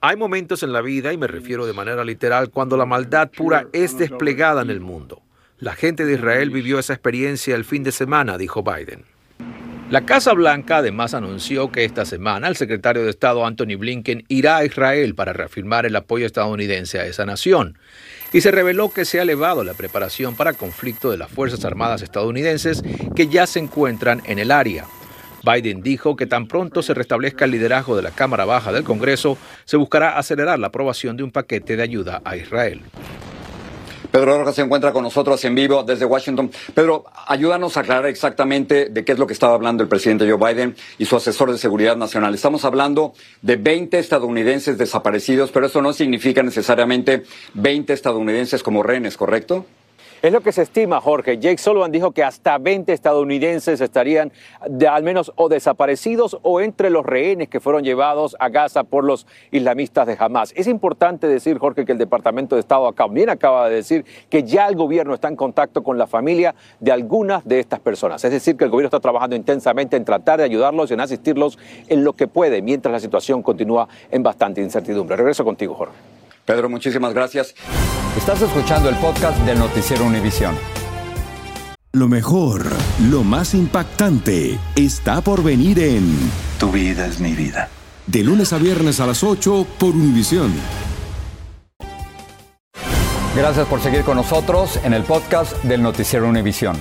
Hay 0.00 0.16
momentos 0.16 0.64
en 0.64 0.72
la 0.72 0.80
vida, 0.80 1.12
y 1.12 1.16
me 1.16 1.28
refiero 1.28 1.64
de 1.64 1.74
manera 1.74 2.04
literal, 2.04 2.50
cuando 2.50 2.76
la 2.76 2.86
maldad 2.86 3.30
pura 3.30 3.68
es 3.72 3.96
desplegada 3.96 4.62
en 4.62 4.70
el 4.70 4.80
mundo. 4.80 5.22
La 5.58 5.76
gente 5.76 6.04
de 6.04 6.14
Israel 6.14 6.50
vivió 6.50 6.80
esa 6.80 6.92
experiencia 6.92 7.54
el 7.54 7.64
fin 7.64 7.84
de 7.84 7.92
semana, 7.92 8.36
dijo 8.36 8.64
Biden. 8.64 9.13
La 9.90 10.06
Casa 10.06 10.32
Blanca 10.32 10.78
además 10.78 11.12
anunció 11.12 11.70
que 11.70 11.84
esta 11.84 12.06
semana 12.06 12.48
el 12.48 12.56
secretario 12.56 13.04
de 13.04 13.10
Estado 13.10 13.44
Anthony 13.44 13.76
Blinken 13.76 14.24
irá 14.28 14.56
a 14.56 14.64
Israel 14.64 15.14
para 15.14 15.34
reafirmar 15.34 15.84
el 15.84 15.94
apoyo 15.94 16.24
estadounidense 16.24 16.98
a 16.98 17.06
esa 17.06 17.26
nación. 17.26 17.78
Y 18.32 18.40
se 18.40 18.50
reveló 18.50 18.90
que 18.90 19.04
se 19.04 19.18
ha 19.18 19.22
elevado 19.22 19.62
la 19.62 19.74
preparación 19.74 20.36
para 20.36 20.54
conflicto 20.54 21.10
de 21.10 21.18
las 21.18 21.30
Fuerzas 21.30 21.66
Armadas 21.66 22.00
estadounidenses 22.00 22.82
que 23.14 23.28
ya 23.28 23.46
se 23.46 23.58
encuentran 23.58 24.22
en 24.24 24.38
el 24.38 24.50
área. 24.50 24.86
Biden 25.44 25.82
dijo 25.82 26.16
que 26.16 26.26
tan 26.26 26.48
pronto 26.48 26.82
se 26.82 26.94
restablezca 26.94 27.44
el 27.44 27.50
liderazgo 27.50 27.94
de 27.94 28.02
la 28.02 28.10
Cámara 28.10 28.46
Baja 28.46 28.72
del 28.72 28.84
Congreso, 28.84 29.36
se 29.66 29.76
buscará 29.76 30.18
acelerar 30.18 30.58
la 30.58 30.68
aprobación 30.68 31.18
de 31.18 31.24
un 31.24 31.30
paquete 31.30 31.76
de 31.76 31.82
ayuda 31.82 32.22
a 32.24 32.36
Israel. 32.36 32.80
Pedro 34.14 34.38
Rojas 34.38 34.54
se 34.54 34.62
encuentra 34.62 34.92
con 34.92 35.02
nosotros 35.02 35.44
en 35.44 35.56
vivo 35.56 35.82
desde 35.82 36.04
Washington. 36.04 36.48
Pedro, 36.72 37.04
ayúdanos 37.26 37.76
a 37.76 37.80
aclarar 37.80 38.06
exactamente 38.06 38.88
de 38.88 39.04
qué 39.04 39.10
es 39.10 39.18
lo 39.18 39.26
que 39.26 39.32
estaba 39.32 39.54
hablando 39.54 39.82
el 39.82 39.88
presidente 39.88 40.30
Joe 40.30 40.54
Biden 40.54 40.76
y 40.98 41.06
su 41.06 41.16
asesor 41.16 41.50
de 41.50 41.58
seguridad 41.58 41.96
nacional. 41.96 42.32
Estamos 42.32 42.64
hablando 42.64 43.14
de 43.42 43.56
20 43.56 43.98
estadounidenses 43.98 44.78
desaparecidos, 44.78 45.50
pero 45.50 45.66
eso 45.66 45.82
no 45.82 45.92
significa 45.92 46.44
necesariamente 46.44 47.24
20 47.54 47.92
estadounidenses 47.92 48.62
como 48.62 48.84
rehenes, 48.84 49.16
¿correcto? 49.16 49.66
Es 50.24 50.32
lo 50.32 50.40
que 50.40 50.52
se 50.52 50.62
estima, 50.62 51.02
Jorge. 51.02 51.36
Jake 51.36 51.58
Sullivan 51.58 51.92
dijo 51.92 52.12
que 52.12 52.24
hasta 52.24 52.56
20 52.56 52.94
estadounidenses 52.94 53.78
estarían 53.82 54.32
al 54.88 55.02
menos 55.02 55.30
o 55.36 55.50
desaparecidos 55.50 56.38
o 56.40 56.62
entre 56.62 56.88
los 56.88 57.04
rehenes 57.04 57.50
que 57.50 57.60
fueron 57.60 57.84
llevados 57.84 58.34
a 58.38 58.48
Gaza 58.48 58.84
por 58.84 59.04
los 59.04 59.26
islamistas 59.50 60.06
de 60.06 60.16
Hamas. 60.18 60.54
Es 60.56 60.66
importante 60.66 61.28
decir, 61.28 61.58
Jorge, 61.58 61.84
que 61.84 61.92
el 61.92 61.98
Departamento 61.98 62.56
de 62.56 62.60
Estado 62.60 62.90
también 62.94 63.28
acaba 63.28 63.68
de 63.68 63.74
decir 63.74 64.06
que 64.30 64.44
ya 64.44 64.66
el 64.66 64.76
gobierno 64.76 65.12
está 65.12 65.28
en 65.28 65.36
contacto 65.36 65.82
con 65.82 65.98
la 65.98 66.06
familia 66.06 66.54
de 66.80 66.90
algunas 66.90 67.46
de 67.46 67.60
estas 67.60 67.80
personas. 67.80 68.24
Es 68.24 68.30
decir, 68.30 68.56
que 68.56 68.64
el 68.64 68.70
gobierno 68.70 68.86
está 68.86 69.00
trabajando 69.00 69.36
intensamente 69.36 69.98
en 69.98 70.06
tratar 70.06 70.38
de 70.38 70.44
ayudarlos 70.44 70.90
y 70.90 70.94
en 70.94 71.00
asistirlos 71.00 71.58
en 71.88 72.02
lo 72.02 72.14
que 72.14 72.28
puede, 72.28 72.62
mientras 72.62 72.90
la 72.90 73.00
situación 73.00 73.42
continúa 73.42 73.88
en 74.10 74.22
bastante 74.22 74.62
incertidumbre. 74.62 75.16
Regreso 75.16 75.44
contigo, 75.44 75.74
Jorge. 75.74 76.13
Pedro, 76.44 76.68
muchísimas 76.68 77.14
gracias. 77.14 77.54
Estás 78.16 78.42
escuchando 78.42 78.88
el 78.88 78.96
podcast 78.96 79.38
del 79.40 79.58
Noticiero 79.58 80.04
Univisión. 80.04 80.54
Lo 81.92 82.08
mejor, 82.08 82.66
lo 83.08 83.22
más 83.22 83.54
impactante, 83.54 84.58
está 84.74 85.20
por 85.20 85.42
venir 85.42 85.78
en 85.78 86.16
Tu 86.58 86.70
vida 86.70 87.06
es 87.06 87.20
mi 87.20 87.34
vida. 87.34 87.68
De 88.06 88.22
lunes 88.22 88.52
a 88.52 88.58
viernes 88.58 89.00
a 89.00 89.06
las 89.06 89.22
8 89.22 89.66
por 89.78 89.90
Univisión. 89.90 90.52
Gracias 93.36 93.66
por 93.66 93.80
seguir 93.80 94.02
con 94.02 94.16
nosotros 94.16 94.78
en 94.84 94.92
el 94.92 95.02
podcast 95.02 95.62
del 95.64 95.82
Noticiero 95.82 96.28
Univisión. 96.28 96.76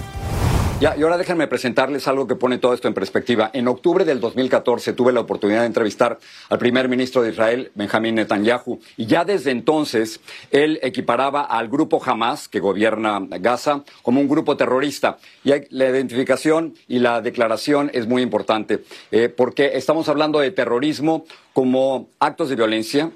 Ya, 0.83 0.97
y 0.97 1.03
ahora 1.03 1.17
déjenme 1.17 1.47
presentarles 1.47 2.09
algo 2.09 2.27
que 2.27 2.35
pone 2.35 2.57
todo 2.57 2.73
esto 2.73 2.89
en 2.89 2.93
perspectiva. 2.93 3.49
En 3.53 3.69
octubre 3.69 4.03
del 4.03 4.19
2014 4.19 4.91
tuve 4.91 5.13
la 5.13 5.21
oportunidad 5.21 5.61
de 5.61 5.67
entrevistar 5.67 6.19
al 6.49 6.59
primer 6.59 6.89
ministro 6.89 7.21
de 7.21 7.29
Israel, 7.29 7.71
Benjamín 7.73 8.15
Netanyahu, 8.15 8.81
y 8.97 9.05
ya 9.05 9.23
desde 9.23 9.51
entonces 9.51 10.19
él 10.51 10.81
equiparaba 10.83 11.43
al 11.43 11.69
grupo 11.69 12.03
Hamas, 12.05 12.49
que 12.49 12.59
gobierna 12.59 13.25
Gaza, 13.39 13.85
como 14.01 14.19
un 14.19 14.27
grupo 14.27 14.57
terrorista. 14.57 15.19
Y 15.45 15.53
la 15.69 15.87
identificación 15.87 16.73
y 16.89 16.99
la 16.99 17.21
declaración 17.21 17.89
es 17.93 18.05
muy 18.05 18.21
importante, 18.21 18.83
eh, 19.11 19.29
porque 19.29 19.77
estamos 19.77 20.09
hablando 20.09 20.39
de 20.39 20.51
terrorismo 20.51 21.23
como 21.53 22.09
actos 22.19 22.49
de 22.49 22.57
violencia 22.57 23.09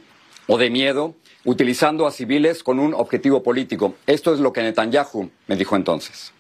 o 0.48 0.58
de 0.58 0.70
miedo, 0.70 1.16
utilizando 1.44 2.08
a 2.08 2.12
civiles 2.12 2.64
con 2.64 2.80
un 2.80 2.94
objetivo 2.94 3.44
político. 3.44 3.96
Esto 4.06 4.34
es 4.34 4.40
lo 4.40 4.54
que 4.54 4.62
Netanyahu 4.62 5.30
me 5.48 5.58
dijo 5.58 5.76
entonces. 5.76 6.32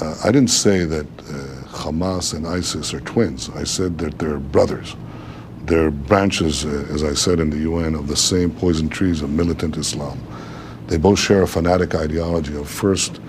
Uh, 0.00 0.16
I 0.22 0.30
didn't 0.30 0.50
say 0.50 0.84
that 0.84 1.06
uh, 1.06 1.32
Hamas 1.68 2.32
and 2.32 2.46
ISIS 2.46 2.94
are 2.94 3.00
twins. 3.00 3.50
I 3.50 3.64
said 3.64 3.98
that 3.98 4.18
they're 4.18 4.38
brothers. 4.38 4.94
They're 5.64 5.90
branches, 5.90 6.64
uh, 6.64 6.86
as 6.90 7.02
I 7.02 7.14
said 7.14 7.40
in 7.40 7.50
the 7.50 7.58
UN, 7.58 7.94
of 7.94 8.06
the 8.06 8.16
same 8.16 8.50
poison 8.50 8.88
trees 8.88 9.22
of 9.22 9.30
militant 9.30 9.76
Islam. 9.76 10.20
They 10.86 10.98
both 10.98 11.18
share 11.18 11.42
a 11.42 11.48
fanatic 11.48 11.94
ideology 11.96 12.56
of 12.56 12.68
first 12.68 13.20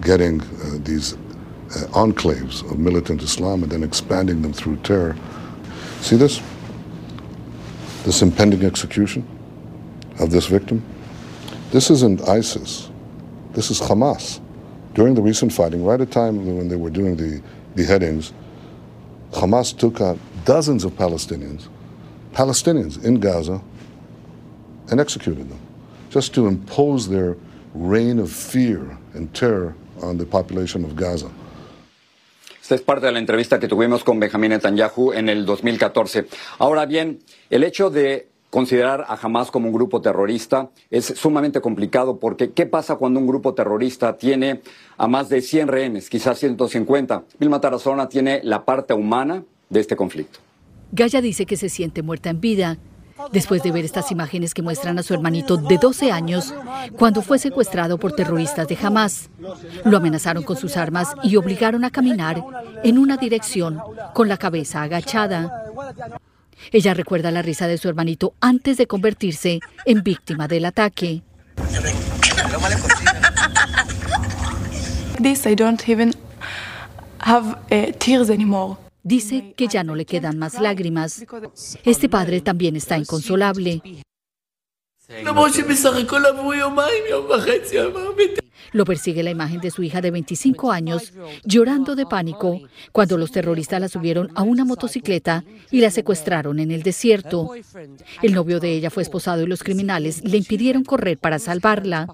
getting 0.00 0.40
uh, 0.40 0.78
these 0.82 1.14
uh, 1.14 1.86
enclaves 1.92 2.68
of 2.70 2.78
militant 2.78 3.22
Islam 3.22 3.62
and 3.62 3.70
then 3.70 3.84
expanding 3.84 4.42
them 4.42 4.52
through 4.52 4.76
terror. 4.78 5.16
See 6.00 6.16
this? 6.16 6.42
This 8.04 8.20
impending 8.20 8.64
execution 8.64 9.26
of 10.18 10.30
this 10.30 10.46
victim? 10.46 10.84
This 11.70 11.90
isn't 11.90 12.28
ISIS. 12.28 12.90
This 13.52 13.70
is 13.70 13.80
Hamas. 13.80 14.40
During 14.96 15.14
the 15.14 15.20
recent 15.20 15.52
fighting, 15.52 15.84
right 15.84 16.00
at 16.00 16.08
the 16.08 16.14
time 16.14 16.56
when 16.56 16.68
they 16.68 16.76
were 16.76 16.88
doing 16.88 17.16
the 17.16 17.42
beheadings, 17.74 18.32
Hamas 19.32 19.76
took 19.76 20.00
out 20.00 20.18
dozens 20.46 20.84
of 20.84 20.92
Palestinians, 20.92 21.68
Palestinians 22.32 23.04
in 23.04 23.20
Gaza, 23.20 23.60
and 24.90 24.98
executed 24.98 25.50
them, 25.50 25.60
just 26.08 26.32
to 26.32 26.46
impose 26.46 27.10
their 27.10 27.36
reign 27.74 28.18
of 28.18 28.32
fear 28.32 28.96
and 29.12 29.28
terror 29.34 29.76
on 30.02 30.16
the 30.16 30.24
population 30.24 30.82
of 30.82 30.96
Gaza. 30.96 31.30
Esta 32.62 32.74
es 32.74 32.80
parte 32.80 33.04
de 33.04 33.12
la 33.12 33.18
entrevista 33.18 33.60
que 33.60 33.68
tuvimos 33.68 34.02
con 34.02 34.18
Benjamín 34.18 34.48
Netanyahu 34.48 35.12
en 35.12 35.28
el 35.28 35.44
2014. 35.44 36.26
Ahora 36.58 36.86
bien, 36.86 37.18
el 37.50 37.64
hecho 37.64 37.90
de 37.90 38.28
Considerar 38.56 39.04
a 39.06 39.18
Hamas 39.20 39.50
como 39.50 39.66
un 39.66 39.74
grupo 39.74 40.00
terrorista 40.00 40.70
es 40.90 41.04
sumamente 41.04 41.60
complicado 41.60 42.18
porque 42.18 42.52
¿qué 42.52 42.64
pasa 42.64 42.96
cuando 42.96 43.20
un 43.20 43.26
grupo 43.26 43.52
terrorista 43.52 44.16
tiene 44.16 44.62
a 44.96 45.06
más 45.06 45.28
de 45.28 45.42
100 45.42 45.68
rehenes, 45.68 46.08
quizás 46.08 46.38
150? 46.38 47.24
Vilma 47.38 47.60
Tarazona 47.60 48.08
tiene 48.08 48.40
la 48.42 48.64
parte 48.64 48.94
humana 48.94 49.44
de 49.68 49.80
este 49.80 49.94
conflicto. 49.94 50.38
Gaya 50.90 51.20
dice 51.20 51.44
que 51.44 51.58
se 51.58 51.68
siente 51.68 52.00
muerta 52.00 52.30
en 52.30 52.40
vida 52.40 52.78
después 53.30 53.62
de 53.62 53.72
ver 53.72 53.84
estas 53.84 54.10
imágenes 54.10 54.54
que 54.54 54.62
muestran 54.62 54.98
a 54.98 55.02
su 55.02 55.12
hermanito 55.12 55.58
de 55.58 55.76
12 55.76 56.10
años 56.10 56.54
cuando 56.96 57.20
fue 57.20 57.38
secuestrado 57.38 57.98
por 57.98 58.12
terroristas 58.12 58.66
de 58.68 58.78
Hamas. 58.82 59.28
Lo 59.84 59.98
amenazaron 59.98 60.44
con 60.44 60.56
sus 60.56 60.78
armas 60.78 61.12
y 61.22 61.36
obligaron 61.36 61.84
a 61.84 61.90
caminar 61.90 62.42
en 62.82 62.96
una 62.96 63.18
dirección 63.18 63.82
con 64.14 64.30
la 64.30 64.38
cabeza 64.38 64.82
agachada. 64.82 65.52
Ella 66.72 66.94
recuerda 66.94 67.30
la 67.30 67.42
risa 67.42 67.66
de 67.66 67.78
su 67.78 67.88
hermanito 67.88 68.34
antes 68.40 68.76
de 68.76 68.86
convertirse 68.86 69.60
en 69.84 70.02
víctima 70.02 70.48
del 70.48 70.64
ataque. 70.64 71.22
Dice 79.02 79.54
que 79.56 79.68
ya 79.68 79.84
no 79.84 79.94
le 79.94 80.04
quedan 80.04 80.38
más 80.38 80.60
lágrimas. 80.60 81.24
Este 81.84 82.08
padre 82.08 82.40
también 82.40 82.76
está 82.76 82.98
inconsolable. 82.98 83.80
Lo 88.72 88.84
persigue 88.84 89.22
la 89.22 89.30
imagen 89.30 89.60
de 89.60 89.70
su 89.70 89.82
hija 89.82 90.00
de 90.00 90.10
25 90.10 90.72
años 90.72 91.12
llorando 91.44 91.94
de 91.94 92.06
pánico 92.06 92.60
cuando 92.92 93.16
los 93.16 93.30
terroristas 93.30 93.80
la 93.80 93.88
subieron 93.88 94.30
a 94.34 94.42
una 94.42 94.64
motocicleta 94.64 95.44
y 95.70 95.80
la 95.80 95.90
secuestraron 95.90 96.58
en 96.58 96.72
el 96.72 96.82
desierto. 96.82 97.52
El 98.22 98.34
novio 98.34 98.58
de 98.58 98.72
ella 98.72 98.90
fue 98.90 99.04
esposado 99.04 99.42
y 99.42 99.46
los 99.46 99.62
criminales 99.62 100.24
le 100.24 100.38
impidieron 100.38 100.84
correr 100.84 101.18
para 101.18 101.38
salvarla. 101.38 102.08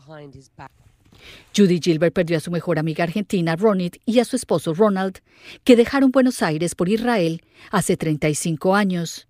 Judy 1.56 1.80
Gilbert 1.80 2.14
perdió 2.14 2.36
a 2.36 2.40
su 2.40 2.50
mejor 2.50 2.78
amiga 2.78 3.04
argentina, 3.04 3.56
Ronit, 3.56 3.96
y 4.04 4.18
a 4.18 4.24
su 4.24 4.36
esposo, 4.36 4.74
Ronald, 4.74 5.18
que 5.64 5.76
dejaron 5.76 6.10
Buenos 6.10 6.42
Aires 6.42 6.74
por 6.74 6.88
Israel 6.88 7.42
hace 7.70 7.96
35 7.96 8.74
años. 8.74 9.28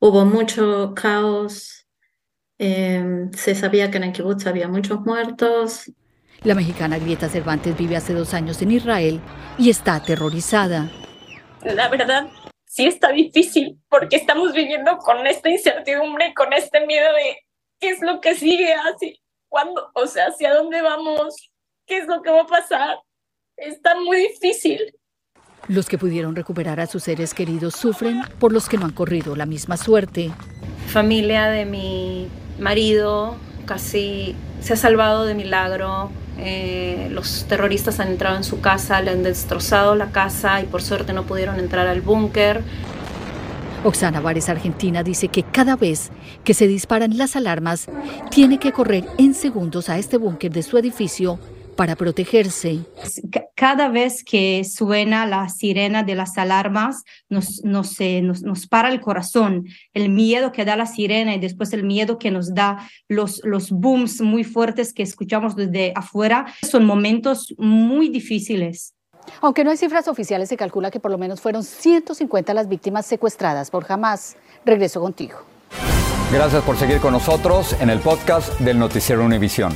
Hubo 0.00 0.24
mucho 0.24 0.92
caos. 0.94 1.83
Em, 2.58 3.32
se 3.32 3.54
sabía 3.54 3.90
que 3.90 3.96
en 3.96 4.04
el 4.04 4.12
kibbutz 4.12 4.46
había 4.46 4.68
muchos 4.68 5.00
muertos. 5.00 5.90
La 6.42 6.54
mexicana 6.54 6.98
Grieta 6.98 7.28
Cervantes 7.28 7.76
vive 7.76 7.96
hace 7.96 8.12
dos 8.12 8.34
años 8.34 8.60
en 8.62 8.70
Israel 8.70 9.20
y 9.58 9.70
está 9.70 9.96
aterrorizada. 9.96 10.90
La 11.64 11.88
verdad, 11.88 12.28
sí 12.66 12.86
está 12.86 13.10
difícil 13.10 13.80
porque 13.88 14.16
estamos 14.16 14.52
viviendo 14.52 14.98
con 14.98 15.26
esta 15.26 15.48
incertidumbre 15.48 16.28
y 16.28 16.34
con 16.34 16.52
este 16.52 16.86
miedo 16.86 17.12
de 17.14 17.38
qué 17.80 17.90
es 17.90 18.02
lo 18.02 18.20
que 18.20 18.34
sigue, 18.34 18.74
así, 18.74 19.20
cuándo, 19.48 19.90
o 19.94 20.06
sea, 20.06 20.26
hacia 20.26 20.54
dónde 20.54 20.82
vamos, 20.82 21.50
qué 21.86 21.98
es 21.98 22.06
lo 22.06 22.22
que 22.22 22.30
va 22.30 22.42
a 22.42 22.46
pasar. 22.46 22.98
Está 23.56 23.98
muy 23.98 24.18
difícil. 24.18 24.80
Los 25.68 25.88
que 25.88 25.96
pudieron 25.96 26.36
recuperar 26.36 26.78
a 26.78 26.86
sus 26.86 27.04
seres 27.04 27.32
queridos 27.32 27.74
sufren 27.74 28.22
por 28.38 28.52
los 28.52 28.68
que 28.68 28.76
no 28.76 28.84
han 28.84 28.92
corrido 28.92 29.34
la 29.34 29.46
misma 29.46 29.78
suerte. 29.78 30.30
Familia 30.88 31.46
de 31.46 31.64
mi 31.64 32.28
marido 32.58 33.36
casi 33.66 34.34
se 34.60 34.74
ha 34.74 34.76
salvado 34.76 35.24
de 35.24 35.34
milagro. 35.34 36.10
Eh, 36.38 37.08
los 37.10 37.44
terroristas 37.48 38.00
han 38.00 38.08
entrado 38.08 38.36
en 38.36 38.44
su 38.44 38.60
casa, 38.60 39.00
le 39.00 39.10
han 39.10 39.22
destrozado 39.22 39.94
la 39.94 40.10
casa 40.10 40.60
y 40.60 40.66
por 40.66 40.82
suerte 40.82 41.12
no 41.12 41.24
pudieron 41.24 41.58
entrar 41.58 41.86
al 41.86 42.00
búnker. 42.00 42.62
Oxana 43.84 44.20
Vares, 44.20 44.48
Argentina, 44.48 45.02
dice 45.02 45.28
que 45.28 45.42
cada 45.42 45.76
vez 45.76 46.10
que 46.42 46.54
se 46.54 46.66
disparan 46.66 47.18
las 47.18 47.36
alarmas, 47.36 47.86
tiene 48.30 48.58
que 48.58 48.72
correr 48.72 49.04
en 49.18 49.34
segundos 49.34 49.90
a 49.90 49.98
este 49.98 50.16
búnker 50.16 50.50
de 50.50 50.62
su 50.62 50.78
edificio 50.78 51.38
para 51.74 51.96
protegerse. 51.96 52.80
Cada 53.54 53.88
vez 53.88 54.24
que 54.24 54.64
suena 54.64 55.26
la 55.26 55.48
sirena 55.48 56.02
de 56.02 56.14
las 56.14 56.36
alarmas, 56.38 57.04
nos, 57.28 57.62
nos, 57.64 57.98
nos, 58.00 58.42
nos, 58.42 58.66
para 58.66 58.90
el 58.90 59.00
corazón. 59.00 59.66
El 59.92 60.08
miedo 60.10 60.52
que 60.52 60.64
da 60.64 60.76
la 60.76 60.86
sirena 60.86 61.34
y 61.34 61.38
después 61.38 61.72
el 61.72 61.84
miedo 61.84 62.18
que 62.18 62.30
nos 62.30 62.54
da 62.54 62.88
los, 63.08 63.40
los 63.44 63.70
booms 63.70 64.20
muy 64.20 64.44
fuertes 64.44 64.92
que 64.92 65.02
escuchamos 65.02 65.56
desde 65.56 65.92
afuera 65.94 66.46
son 66.62 66.84
momentos 66.84 67.54
muy 67.58 68.08
difíciles. 68.08 68.94
Aunque 69.40 69.64
no 69.64 69.70
hay 69.70 69.76
cifras 69.76 70.08
oficiales, 70.08 70.48
se 70.48 70.56
calcula 70.56 70.90
que 70.90 71.00
por 71.00 71.10
lo 71.10 71.18
menos 71.18 71.40
fueron 71.40 71.62
150 71.64 72.54
las 72.54 72.68
víctimas 72.68 73.06
secuestradas 73.06 73.70
por 73.70 73.90
Hamas. 73.90 74.36
Regreso 74.64 75.00
contigo. 75.00 75.38
Gracias 76.32 76.62
por 76.64 76.76
seguir 76.76 77.00
con 77.00 77.12
nosotros 77.12 77.74
en 77.80 77.90
el 77.90 78.00
podcast 78.00 78.58
del 78.60 78.78
Noticiero 78.78 79.24
Univisión. 79.24 79.72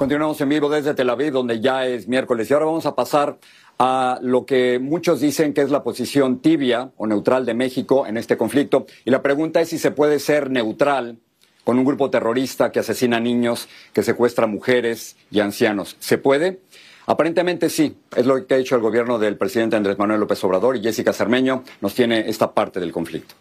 Continuamos 0.00 0.40
en 0.40 0.48
vivo 0.48 0.70
desde 0.70 0.94
Tel 0.94 1.10
Aviv, 1.10 1.30
donde 1.30 1.60
ya 1.60 1.84
es 1.84 2.08
miércoles. 2.08 2.48
Y 2.48 2.54
ahora 2.54 2.64
vamos 2.64 2.86
a 2.86 2.94
pasar 2.94 3.36
a 3.78 4.18
lo 4.22 4.46
que 4.46 4.78
muchos 4.78 5.20
dicen 5.20 5.52
que 5.52 5.60
es 5.60 5.68
la 5.68 5.82
posición 5.82 6.40
tibia 6.40 6.90
o 6.96 7.06
neutral 7.06 7.44
de 7.44 7.52
México 7.52 8.06
en 8.06 8.16
este 8.16 8.38
conflicto. 8.38 8.86
Y 9.04 9.10
la 9.10 9.20
pregunta 9.20 9.60
es 9.60 9.68
si 9.68 9.76
se 9.78 9.90
puede 9.90 10.18
ser 10.18 10.48
neutral 10.48 11.18
con 11.64 11.78
un 11.78 11.84
grupo 11.84 12.08
terrorista 12.08 12.72
que 12.72 12.78
asesina 12.78 13.20
niños, 13.20 13.68
que 13.92 14.02
secuestra 14.02 14.46
mujeres 14.46 15.18
y 15.30 15.40
ancianos. 15.40 15.96
¿Se 15.98 16.16
puede? 16.16 16.62
Aparentemente 17.04 17.68
sí, 17.68 17.94
es 18.16 18.24
lo 18.24 18.46
que 18.46 18.54
ha 18.54 18.56
dicho 18.56 18.76
el 18.76 18.80
gobierno 18.80 19.18
del 19.18 19.36
presidente 19.36 19.76
Andrés 19.76 19.98
Manuel 19.98 20.20
López 20.20 20.42
Obrador 20.44 20.78
y 20.78 20.82
Jessica 20.82 21.12
Cermeño 21.12 21.62
nos 21.82 21.94
tiene 21.94 22.30
esta 22.30 22.52
parte 22.52 22.80
del 22.80 22.90
conflicto. 22.90 23.34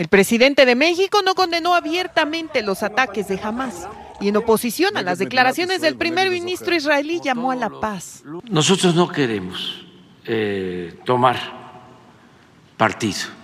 El 0.00 0.08
presidente 0.08 0.66
de 0.66 0.74
México 0.74 1.20
no 1.24 1.36
condenó 1.36 1.72
abiertamente 1.76 2.62
los 2.62 2.82
ataques 2.82 3.28
de 3.28 3.38
Hamas 3.40 3.86
y 4.20 4.28
en 4.28 4.36
oposición 4.36 4.96
a 4.96 5.02
las 5.02 5.18
declaraciones 5.18 5.80
del 5.80 5.96
primer 5.96 6.30
ministro 6.30 6.74
israelí 6.74 7.20
llamó 7.22 7.50
a 7.50 7.56
la 7.56 7.70
paz. 7.70 8.22
Nosotros 8.48 8.94
no 8.94 9.08
queremos 9.08 9.84
eh, 10.26 10.98
tomar 11.04 11.36
partido 12.76 13.40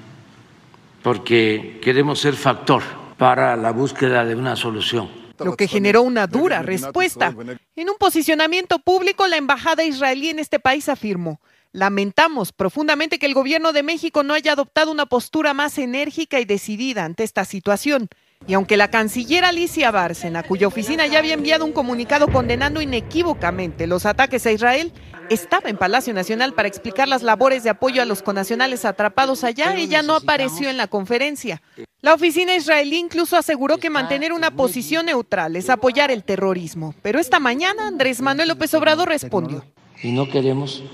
porque 1.03 1.79
queremos 1.83 2.21
ser 2.21 2.35
factor 2.35 2.83
para 3.17 3.57
la 3.57 3.71
búsqueda 3.71 4.25
de 4.25 4.35
una 4.35 4.57
solución. 4.57 5.09
Lo 5.39 5.57
que 5.57 5.69
generó 5.69 6.03
una 6.03 6.27
dura 6.27 6.63
respuesta. 6.63 7.35
En 7.77 7.91
un 7.91 7.97
posicionamiento 7.99 8.79
público, 8.79 9.27
la 9.27 9.37
embajada 9.37 9.85
israelí 9.85 10.31
en 10.31 10.39
este 10.39 10.59
país 10.59 10.89
afirmó, 10.89 11.41
lamentamos 11.73 12.53
profundamente 12.53 13.19
que 13.19 13.27
el 13.27 13.35
gobierno 13.35 13.73
de 13.73 13.83
México 13.83 14.23
no 14.23 14.35
haya 14.35 14.53
adoptado 14.53 14.91
una 14.91 15.07
postura 15.07 15.55
más 15.55 15.79
enérgica 15.79 16.41
y 16.41 16.45
decidida 16.45 17.05
ante 17.05 17.23
esta 17.23 17.45
situación. 17.45 18.09
Y 18.47 18.55
aunque 18.55 18.77
la 18.77 18.91
canciller 18.91 19.45
Alicia 19.45 19.91
Bárcena, 19.91 20.43
cuya 20.43 20.69
oficina 20.69 21.07
ya 21.07 21.19
había 21.19 21.35
enviado 21.35 21.65
un 21.65 21.73
comunicado 21.73 22.29
condenando 22.29 22.81
inequívocamente 22.81 23.87
los 23.87 24.07
ataques 24.07 24.47
a 24.47 24.53
Israel, 24.53 24.93
estaba 25.31 25.69
en 25.69 25.77
Palacio 25.77 26.15
Nacional 26.15 26.53
para 26.53 26.69
explicar 26.69 27.09
las 27.09 27.23
labores 27.23 27.65
de 27.65 27.71
apoyo 27.71 28.03
a 28.03 28.05
los 28.05 28.23
conacionales 28.23 28.85
atrapados 28.85 29.43
allá, 29.43 29.75
ella 29.75 30.03
no 30.03 30.15
apareció 30.15 30.71
en 30.71 30.77
la 30.77 30.87
conferencia. 30.87 31.61
La 32.03 32.15
oficina 32.15 32.55
israelí 32.55 32.99
incluso 32.99 33.37
aseguró 33.37 33.79
que 33.79 33.91
mantener 33.91 34.33
una 34.33 34.53
posición 34.53 35.07
neutral 35.07 35.57
es 35.57 35.69
apoyar 35.69 36.13
el 36.13 36.23
terrorismo. 36.23 36.95
Pero 37.03 37.19
esta 37.19 37.41
mañana 37.41 37.89
Andrés 37.89 38.21
Manuel 38.21 38.51
López 38.51 38.73
Obrador 38.75 39.09
respondió. 39.09 39.65
Y 40.03 40.13
no 40.13 40.29
queremos 40.29 40.85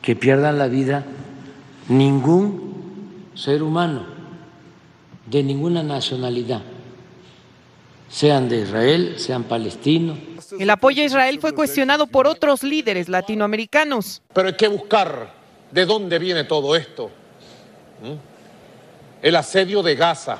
que 0.00 0.16
pierdan 0.16 0.56
la 0.56 0.68
vida 0.68 1.04
ningún 1.88 3.26
ser 3.34 3.62
humano 3.62 4.06
de 5.26 5.42
ninguna 5.42 5.82
nacionalidad 5.82 6.62
sean 8.08 8.48
de 8.48 8.62
Israel, 8.62 9.16
sean 9.18 9.44
palestinos. 9.44 10.18
El 10.58 10.70
apoyo 10.70 11.02
a 11.02 11.06
Israel 11.06 11.38
fue 11.40 11.54
cuestionado 11.54 12.06
por 12.06 12.26
otros 12.26 12.62
líderes 12.62 13.08
latinoamericanos. 13.08 14.22
Pero 14.32 14.48
hay 14.48 14.54
que 14.54 14.68
buscar 14.68 15.32
de 15.70 15.84
dónde 15.84 16.18
viene 16.18 16.44
todo 16.44 16.76
esto. 16.76 17.10
El 19.22 19.36
asedio 19.36 19.82
de 19.82 19.96
Gaza, 19.96 20.38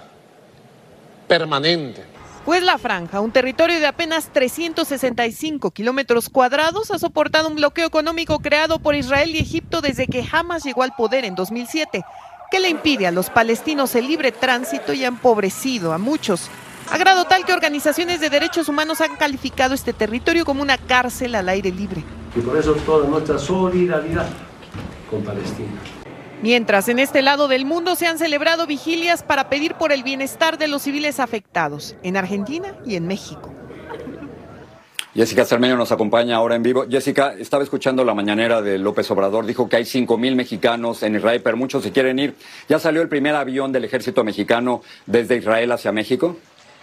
permanente. 1.26 2.04
Pues 2.44 2.62
la 2.62 2.78
franja, 2.78 3.20
un 3.20 3.32
territorio 3.32 3.80
de 3.80 3.87
apenas 3.87 4.32
365 4.32 5.73
kilómetros 5.73 6.28
cuadrados, 6.28 6.92
ha 6.92 6.99
soportado 6.99 7.49
un 7.49 7.56
bloqueo 7.56 7.88
económico 7.88 8.38
creado 8.38 8.78
por 8.78 8.94
Israel 8.94 9.35
y 9.35 9.38
Egipto 9.38 9.80
desde 9.80 10.06
que 10.06 10.25
Hamas 10.30 10.62
llegó 10.62 10.85
al 10.85 10.94
poder 10.96 11.25
en 11.25 11.35
2007, 11.35 12.04
que 12.52 12.61
le 12.61 12.68
impide 12.68 13.08
a 13.08 13.11
los 13.11 13.30
palestinos 13.30 13.96
el 13.96 14.06
libre 14.06 14.30
tránsito 14.30 14.92
y 14.92 15.02
ha 15.02 15.08
empobrecido 15.08 15.92
a 15.92 15.99
muchos 15.99 16.49
a 16.90 16.99
grado 16.99 17.25
tal 17.25 17.44
que 17.44 17.52
organizaciones 17.52 18.20
de 18.20 18.30
derechos 18.30 18.68
humanos 18.68 19.00
han 19.00 19.16
calificado 19.16 19.75
este 19.75 19.92
territorio 19.92 20.44
como 20.44 20.62
una 20.62 20.78
cárcel 20.78 21.34
al 21.34 21.49
aire 21.49 21.70
libre. 21.70 22.04
Y 22.36 22.40
por 22.40 22.56
eso 22.56 22.75
toda 22.75 23.08
nuestra 23.08 23.38
solidaridad 23.38 24.26
con 25.10 25.22
Palestina. 25.22 25.72
Mientras 26.42 26.88
en 26.88 26.99
este 26.99 27.22
lado 27.22 27.49
del 27.49 27.64
mundo 27.64 27.96
se 27.96 28.06
han 28.06 28.18
celebrado 28.18 28.66
vigilias 28.66 29.22
para 29.22 29.49
pedir 29.49 29.75
por 29.75 29.90
el 29.90 30.02
bienestar 30.02 30.58
de 30.58 30.68
los 30.68 30.82
civiles 30.82 31.18
afectados, 31.18 31.96
en 32.02 32.16
Argentina 32.16 32.75
y 32.84 32.96
en 32.96 33.06
México. 33.06 33.52
Jessica 35.14 35.46
Cermeño 35.46 35.78
nos 35.78 35.92
acompaña 35.92 36.36
ahora 36.36 36.56
en 36.56 36.62
vivo. 36.62 36.84
Jessica, 36.90 37.32
estaba 37.38 37.62
escuchando 37.62 38.04
la 38.04 38.12
mañanera 38.12 38.60
de 38.60 38.76
López 38.76 39.10
Obrador, 39.10 39.46
dijo 39.46 39.66
que 39.66 39.76
hay 39.76 39.86
cinco 39.86 40.18
mil 40.18 40.36
mexicanos 40.36 41.02
en 41.02 41.16
Israel, 41.16 41.40
pero 41.42 41.56
muchos 41.56 41.82
se 41.82 41.90
quieren 41.90 42.18
ir. 42.18 42.34
¿Ya 42.68 42.78
salió 42.78 43.00
el 43.00 43.08
primer 43.08 43.34
avión 43.34 43.72
del 43.72 43.86
ejército 43.86 44.25
mexicano 44.25 44.82
desde 45.06 45.38
Israel 45.38 45.72
hacia 45.72 45.90
México? 45.90 46.36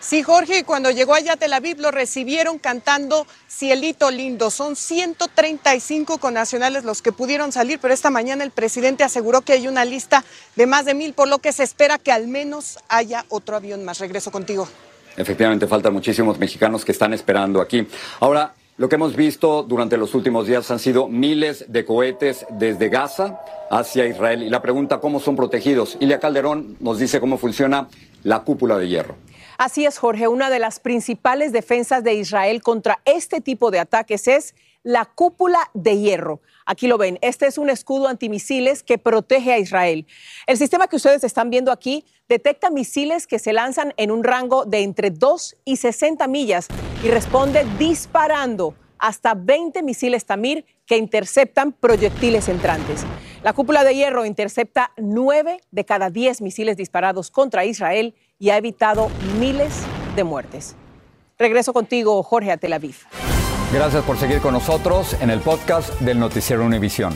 Sí, 0.03 0.21
Jorge, 0.21 0.65
cuando 0.65 0.91
llegó 0.91 1.13
allá 1.13 1.33
a 1.33 1.37
Tel 1.37 1.53
Aviv 1.53 1.79
lo 1.79 1.89
recibieron 1.89 2.59
cantando 2.59 3.25
Cielito 3.49 4.11
Lindo. 4.11 4.49
Son 4.49 4.75
135 4.75 6.17
connacionales 6.17 6.83
los 6.83 7.01
que 7.01 7.13
pudieron 7.13 7.53
salir, 7.53 7.79
pero 7.79 7.93
esta 7.93 8.09
mañana 8.09 8.43
el 8.43 8.51
presidente 8.51 9.05
aseguró 9.05 9.43
que 9.43 9.53
hay 9.53 9.65
una 9.65 9.85
lista 9.85 10.25
de 10.57 10.67
más 10.67 10.83
de 10.83 10.93
mil, 10.93 11.13
por 11.13 11.29
lo 11.29 11.39
que 11.39 11.53
se 11.53 11.63
espera 11.63 11.99
que 11.99 12.11
al 12.11 12.27
menos 12.27 12.79
haya 12.89 13.23
otro 13.29 13.55
avión 13.55 13.85
más. 13.85 13.99
Regreso 13.99 14.29
contigo. 14.29 14.67
Efectivamente, 15.15 15.67
faltan 15.67 15.93
muchísimos 15.93 16.37
mexicanos 16.37 16.83
que 16.83 16.91
están 16.91 17.13
esperando 17.13 17.61
aquí. 17.61 17.87
Ahora, 18.19 18.55
lo 18.75 18.89
que 18.89 18.95
hemos 18.95 19.15
visto 19.15 19.63
durante 19.63 19.95
los 19.95 20.13
últimos 20.15 20.47
días 20.47 20.69
han 20.69 20.79
sido 20.79 21.07
miles 21.07 21.65
de 21.69 21.85
cohetes 21.85 22.45
desde 22.49 22.89
Gaza 22.89 23.39
hacia 23.71 24.05
Israel. 24.05 24.43
Y 24.43 24.49
la 24.49 24.61
pregunta, 24.61 24.99
¿cómo 24.99 25.21
son 25.21 25.37
protegidos? 25.37 25.95
Ilia 26.01 26.19
Calderón 26.19 26.75
nos 26.81 26.99
dice 26.99 27.21
cómo 27.21 27.37
funciona 27.37 27.87
la 28.23 28.41
cúpula 28.41 28.77
de 28.77 28.89
hierro. 28.89 29.15
Así 29.63 29.86
es, 29.86 29.97
Jorge, 29.97 30.28
una 30.28 30.49
de 30.49 30.60
las 30.60 30.82
principales 30.82 31.54
defensas 31.54 32.04
de 32.04 32.15
Israel 32.15 32.62
contra 32.62 32.99
este 33.06 33.39
tipo 33.39 33.71
de 33.71 33.80
ataques 33.80 34.28
es 34.28 34.56
la 34.84 35.06
cúpula 35.06 35.71
de 35.73 35.97
hierro. 35.99 36.41
Aquí 36.65 36.86
lo 36.88 36.97
ven, 36.97 37.17
este 37.21 37.47
es 37.47 37.58
un 37.58 37.69
escudo 37.69 38.10
antimisiles 38.10 38.84
que 38.84 38.97
protege 38.97 39.54
a 39.54 39.60
Israel. 39.60 40.06
El 40.47 40.58
sistema 40.58 40.88
que 40.88 40.97
ustedes 40.97 41.23
están 41.23 41.49
viendo 41.49 41.71
aquí 41.71 42.04
detecta 42.28 42.71
misiles 42.71 43.26
que 43.26 43.39
se 43.39 43.54
lanzan 43.54 43.93
en 43.95 44.12
un 44.12 44.26
rango 44.26 44.65
de 44.65 44.82
entre 44.82 45.12
2 45.12 45.56
y 45.63 45.78
60 45.78 46.28
millas 46.28 46.67
y 47.02 47.08
responde 47.08 47.65
disparando 47.80 48.76
hasta 48.99 49.34
20 49.34 49.82
misiles 49.82 50.26
Tamir 50.26 50.65
que 50.86 50.97
interceptan 50.97 51.71
proyectiles 51.71 52.49
entrantes. 52.49 53.06
La 53.43 53.51
cúpula 53.51 53.84
de 53.84 53.93
hierro 53.93 54.25
intercepta 54.25 54.93
9 54.95 55.60
de 55.69 55.84
cada 55.84 56.10
10 56.10 56.41
misiles 56.41 56.77
disparados 56.77 57.29
contra 57.29 57.65
Israel 57.65 58.15
y 58.39 58.51
ha 58.51 58.58
evitado 58.58 59.10
miles 59.38 59.82
de 60.15 60.23
muertes. 60.23 60.77
Regreso 61.38 61.73
contigo, 61.73 62.23
Jorge, 62.23 62.53
a 62.53 62.58
Tel 62.58 62.71
Aviv. 62.71 62.95
Gracias 63.73 64.01
por 64.06 64.15
seguir 64.17 64.39
con 64.39 64.53
nosotros 64.53 65.17
en 65.19 65.29
el 65.29 65.41
podcast 65.41 65.99
del 65.99 66.19
Noticiero 66.19 66.63
Univisión. 66.63 67.13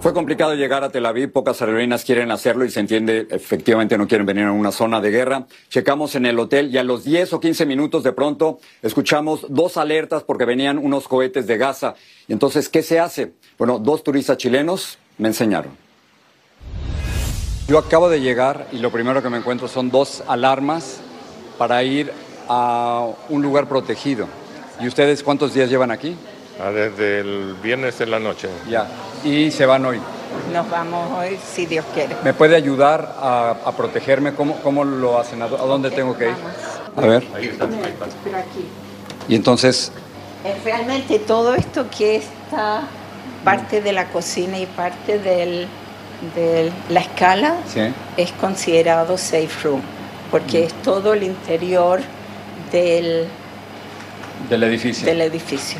Fue 0.00 0.14
complicado 0.14 0.54
llegar 0.54 0.84
a 0.84 0.90
Tel 0.90 1.04
Aviv, 1.04 1.32
pocas 1.32 1.60
aerolíneas 1.60 2.04
quieren 2.04 2.30
hacerlo 2.30 2.64
y 2.64 2.70
se 2.70 2.78
entiende, 2.78 3.26
efectivamente 3.28 3.98
no 3.98 4.06
quieren 4.06 4.26
venir 4.26 4.44
a 4.44 4.52
una 4.52 4.70
zona 4.70 5.00
de 5.00 5.10
guerra. 5.10 5.48
Checamos 5.68 6.14
en 6.14 6.26
el 6.26 6.38
hotel 6.38 6.72
y 6.72 6.78
a 6.78 6.84
los 6.84 7.02
10 7.02 7.32
o 7.32 7.40
15 7.40 7.66
minutos 7.66 8.04
de 8.04 8.12
pronto 8.12 8.60
escuchamos 8.80 9.44
dos 9.48 9.76
alertas 9.76 10.22
porque 10.22 10.44
venían 10.44 10.78
unos 10.78 11.08
cohetes 11.08 11.48
de 11.48 11.58
Gaza. 11.58 11.96
Y 12.28 12.32
entonces, 12.32 12.68
¿qué 12.68 12.84
se 12.84 13.00
hace? 13.00 13.32
Bueno, 13.58 13.80
dos 13.80 14.04
turistas 14.04 14.36
chilenos 14.36 15.00
me 15.18 15.28
enseñaron. 15.28 15.72
Yo 17.68 17.78
acabo 17.78 18.08
de 18.08 18.20
llegar 18.20 18.68
y 18.70 18.78
lo 18.78 18.92
primero 18.92 19.22
que 19.22 19.28
me 19.28 19.38
encuentro 19.38 19.66
son 19.66 19.90
dos 19.90 20.22
alarmas 20.28 20.98
para 21.58 21.82
ir 21.82 22.12
a 22.48 23.08
un 23.28 23.42
lugar 23.42 23.66
protegido. 23.66 24.28
¿Y 24.80 24.86
ustedes 24.86 25.22
cuántos 25.22 25.54
días 25.54 25.68
llevan 25.68 25.90
aquí? 25.90 26.16
Ah, 26.60 26.70
desde 26.70 27.20
el 27.20 27.56
viernes 27.62 28.00
en 28.00 28.10
la 28.10 28.20
noche. 28.20 28.48
Ya. 28.68 28.86
¿Y 29.24 29.50
se 29.50 29.66
van 29.66 29.84
hoy? 29.84 30.00
Nos 30.52 30.70
vamos 30.70 31.10
hoy, 31.18 31.38
si 31.54 31.66
Dios 31.66 31.84
quiere. 31.92 32.16
¿Me 32.22 32.34
puede 32.34 32.56
ayudar 32.56 33.16
a, 33.18 33.72
protegerme? 33.76 34.34
¿Cómo, 34.34 34.56
¿Cómo, 34.62 34.84
lo 34.84 35.18
hacen? 35.18 35.42
¿A 35.42 35.48
dónde 35.48 35.90
tengo 35.90 36.16
que 36.16 36.28
ir? 36.28 36.34
A 36.96 37.00
ver. 37.00 37.26
Ahí 37.34 37.46
está, 37.46 37.64
ahí 37.64 37.72
está. 37.84 38.06
Pero 38.22 38.36
aquí. 38.38 38.66
Y 39.28 39.34
entonces... 39.34 39.90
Realmente 40.64 41.18
todo 41.18 41.54
esto 41.54 41.86
que 41.90 42.16
está 42.16 42.82
parte 43.46 43.80
de 43.80 43.92
la 43.92 44.08
cocina 44.08 44.58
y 44.58 44.66
parte 44.66 45.20
de 45.20 45.68
la 46.90 47.00
escala 47.00 47.54
es 48.16 48.32
considerado 48.32 49.16
safe 49.16 49.48
room, 49.62 49.80
porque 50.32 50.64
es 50.64 50.72
todo 50.82 51.14
el 51.14 51.22
interior 51.22 52.00
del 52.72 53.28
del 54.50 54.62
edificio. 54.64 55.06
Del 55.06 55.20
edificio. 55.20 55.78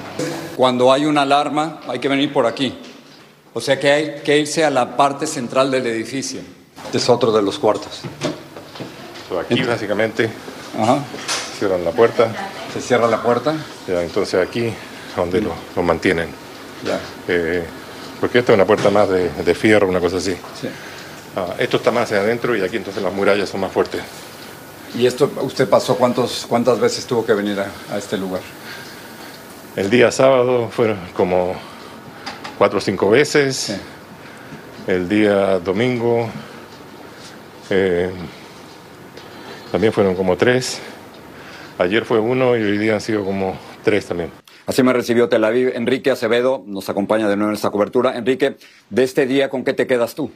Cuando 0.54 0.92
hay 0.92 1.06
una 1.06 1.22
alarma, 1.22 1.80
hay 1.88 1.98
que 1.98 2.08
venir 2.08 2.32
por 2.32 2.46
aquí. 2.46 2.72
O 3.52 3.60
sea 3.60 3.80
que 3.80 3.90
hay 3.90 4.14
que 4.24 4.38
irse 4.38 4.64
a 4.64 4.70
la 4.70 4.96
parte 4.96 5.26
central 5.26 5.68
del 5.68 5.86
edificio. 5.88 6.40
Este 6.84 6.98
es 6.98 7.08
otro 7.08 7.32
de 7.32 7.42
los 7.42 7.58
cuartos. 7.58 8.02
aquí 9.40 9.60
básicamente 9.64 10.30
cierran 11.58 11.84
la 11.84 11.90
puerta. 11.90 12.28
Se 12.72 12.80
cierra 12.80 13.08
la 13.08 13.20
puerta. 13.20 13.56
Ya, 13.88 14.02
entonces 14.02 14.46
aquí 14.46 14.72
donde 15.16 15.40
lo, 15.40 15.82
mantienen. 15.82 16.45
Eh, 17.28 17.64
porque 18.20 18.38
esta 18.38 18.52
es 18.52 18.56
una 18.56 18.64
puerta 18.64 18.90
más 18.90 19.08
de, 19.08 19.54
fierro, 19.54 19.88
una 19.88 20.00
cosa 20.00 20.16
así. 20.16 20.36
Ah, 21.36 21.54
esto 21.58 21.76
está 21.76 21.90
más 21.90 22.04
hacia 22.04 22.18
adentro 22.18 22.56
y 22.56 22.62
aquí 22.62 22.76
entonces 22.76 23.02
las 23.02 23.12
murallas 23.12 23.48
son 23.48 23.60
más 23.60 23.72
fuertes. 23.72 24.00
¿Y 24.94 25.06
esto 25.06 25.30
usted 25.42 25.68
pasó 25.68 25.96
cuántos, 25.96 26.46
cuántas 26.48 26.80
veces 26.80 27.04
tuvo 27.06 27.26
que 27.26 27.34
venir 27.34 27.58
a, 27.60 27.98
este 27.98 28.16
lugar? 28.16 28.40
El 29.74 29.90
día 29.90 30.10
sábado 30.10 30.70
fueron 30.70 30.98
como 31.14 31.54
cuatro 32.56 32.78
o 32.78 32.80
cinco 32.80 33.10
veces. 33.10 33.76
El 34.86 35.08
día 35.08 35.58
domingo 35.58 36.30
eh, 37.68 38.10
también 39.70 39.92
fueron 39.92 40.14
como 40.14 40.36
tres. 40.36 40.78
Ayer 41.78 42.06
fue 42.06 42.18
uno 42.18 42.56
y 42.56 42.62
hoy 42.62 42.78
día 42.78 42.94
han 42.94 43.00
sido 43.02 43.22
como 43.24 43.58
tres 43.84 44.06
también. 44.06 44.30
Así 44.66 44.82
me 44.82 44.92
recibió 44.92 45.28
Tel 45.28 45.44
Aviv. 45.44 45.72
Enrique 45.76 46.10
Acevedo 46.10 46.64
nos 46.66 46.88
acompaña 46.88 47.28
de 47.28 47.36
nuevo 47.36 47.50
en 47.50 47.54
esta 47.54 47.70
cobertura. 47.70 48.16
Enrique, 48.16 48.56
de 48.90 49.04
este 49.04 49.24
día, 49.24 49.48
¿con 49.48 49.62
qué 49.62 49.72
te 49.72 49.86
quedas 49.86 50.16
tú? 50.16 50.32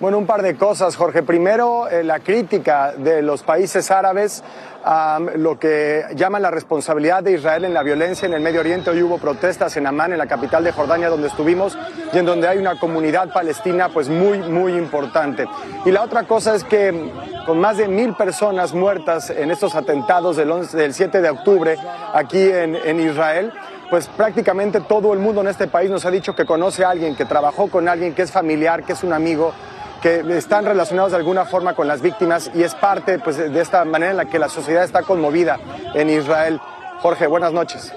Bueno, 0.00 0.18
un 0.18 0.26
par 0.26 0.42
de 0.42 0.56
cosas, 0.56 0.96
Jorge. 0.96 1.22
Primero, 1.22 1.88
eh, 1.88 2.02
la 2.02 2.18
crítica 2.18 2.92
de 2.92 3.22
los 3.22 3.42
países 3.42 3.90
árabes 3.90 4.42
a 4.84 5.20
lo 5.36 5.58
que 5.58 6.02
llaman 6.16 6.42
la 6.42 6.50
responsabilidad 6.50 7.22
de 7.22 7.32
Israel 7.32 7.64
en 7.64 7.74
la 7.74 7.82
violencia 7.82 8.26
en 8.26 8.34
el 8.34 8.40
Medio 8.40 8.60
Oriente. 8.60 8.90
Hoy 8.90 9.02
hubo 9.02 9.18
protestas 9.18 9.76
en 9.76 9.86
Amán, 9.86 10.12
en 10.12 10.18
la 10.18 10.26
capital 10.26 10.64
de 10.64 10.72
Jordania, 10.72 11.08
donde 11.08 11.28
estuvimos, 11.28 11.78
y 12.12 12.18
en 12.18 12.24
donde 12.24 12.48
hay 12.48 12.58
una 12.58 12.78
comunidad 12.80 13.32
palestina 13.32 13.90
pues 13.90 14.08
muy, 14.08 14.38
muy 14.38 14.72
importante. 14.72 15.46
Y 15.84 15.92
la 15.92 16.02
otra 16.02 16.24
cosa 16.24 16.54
es 16.54 16.64
que 16.64 17.12
con 17.46 17.60
más 17.60 17.76
de 17.76 17.86
mil 17.86 18.14
personas 18.14 18.74
muertas 18.74 19.30
en 19.30 19.50
estos 19.50 19.74
atentados 19.74 20.36
del, 20.36 20.50
11, 20.50 20.76
del 20.76 20.92
7 20.92 21.20
de 21.20 21.30
octubre 21.30 21.76
aquí 22.12 22.42
en, 22.42 22.74
en 22.74 22.98
Israel, 22.98 23.52
pues 23.90 24.08
prácticamente 24.08 24.80
todo 24.80 25.12
el 25.12 25.18
mundo 25.18 25.40
en 25.40 25.48
este 25.48 25.66
país 25.66 25.90
nos 25.90 26.04
ha 26.04 26.10
dicho 26.10 26.34
que 26.34 26.44
conoce 26.44 26.84
a 26.84 26.90
alguien, 26.90 27.16
que 27.16 27.24
trabajó 27.24 27.68
con 27.68 27.88
alguien, 27.88 28.14
que 28.14 28.22
es 28.22 28.32
familiar, 28.32 28.84
que 28.84 28.92
es 28.92 29.02
un 29.02 29.12
amigo 29.12 29.52
que 30.02 30.22
están 30.36 30.66
relacionados 30.66 31.12
de 31.12 31.16
alguna 31.16 31.46
forma 31.46 31.74
con 31.74 31.88
las 31.88 32.02
víctimas 32.02 32.50
y 32.54 32.62
es 32.62 32.74
parte 32.74 33.18
pues, 33.18 33.38
de 33.38 33.60
esta 33.60 33.84
manera 33.86 34.10
en 34.10 34.18
la 34.18 34.26
que 34.26 34.38
la 34.38 34.50
sociedad 34.50 34.84
está 34.84 35.02
conmovida 35.02 35.58
en 35.94 36.10
Israel. 36.10 36.60
Jorge, 37.00 37.26
buenas 37.26 37.52
noches. 37.52 37.92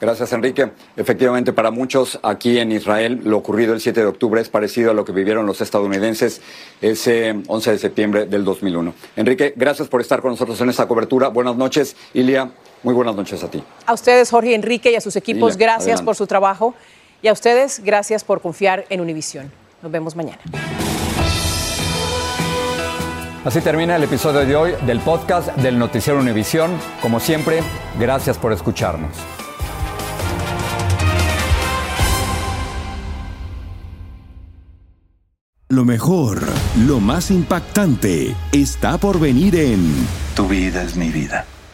Gracias, 0.00 0.34
Enrique. 0.34 0.70
Efectivamente, 0.96 1.54
para 1.54 1.70
muchos 1.70 2.18
aquí 2.22 2.58
en 2.58 2.72
Israel, 2.72 3.20
lo 3.24 3.38
ocurrido 3.38 3.72
el 3.72 3.80
7 3.80 4.00
de 4.00 4.06
octubre 4.06 4.40
es 4.40 4.50
parecido 4.50 4.90
a 4.90 4.94
lo 4.94 5.04
que 5.04 5.12
vivieron 5.12 5.46
los 5.46 5.62
estadounidenses 5.62 6.42
ese 6.82 7.42
11 7.46 7.70
de 7.70 7.78
septiembre 7.78 8.26
del 8.26 8.44
2001. 8.44 8.92
Enrique, 9.16 9.54
gracias 9.56 9.88
por 9.88 10.02
estar 10.02 10.20
con 10.20 10.32
nosotros 10.32 10.60
en 10.60 10.68
esta 10.68 10.86
cobertura. 10.86 11.28
Buenas 11.28 11.56
noches. 11.56 11.96
Ilia, 12.12 12.50
muy 12.84 12.94
buenas 12.94 13.16
noches 13.16 13.42
a 13.42 13.50
ti. 13.50 13.62
A 13.86 13.92
ustedes, 13.94 14.30
Jorge, 14.30 14.54
Enrique 14.54 14.92
y 14.92 14.94
a 14.94 15.00
sus 15.00 15.16
equipos, 15.16 15.56
gracias 15.56 16.02
por 16.02 16.14
su 16.14 16.26
trabajo. 16.26 16.74
Y 17.22 17.28
a 17.28 17.32
ustedes, 17.32 17.82
gracias 17.82 18.22
por 18.22 18.40
confiar 18.40 18.84
en 18.90 19.00
Univisión. 19.00 19.50
Nos 19.82 19.90
vemos 19.90 20.14
mañana. 20.14 20.40
Así 23.44 23.60
termina 23.60 23.96
el 23.96 24.02
episodio 24.02 24.40
de 24.46 24.56
hoy 24.56 24.72
del 24.86 25.00
podcast 25.00 25.48
del 25.56 25.78
Noticiero 25.78 26.18
Univisión. 26.18 26.78
Como 27.02 27.20
siempre, 27.20 27.60
gracias 27.98 28.38
por 28.38 28.52
escucharnos. 28.52 29.16
Lo 35.68 35.84
mejor, 35.84 36.42
lo 36.86 37.00
más 37.00 37.30
impactante, 37.30 38.34
está 38.52 38.96
por 38.98 39.18
venir 39.18 39.56
en 39.56 39.92
Tu 40.36 40.46
vida 40.46 40.82
es 40.82 40.94
mi 40.94 41.08
vida. 41.08 41.46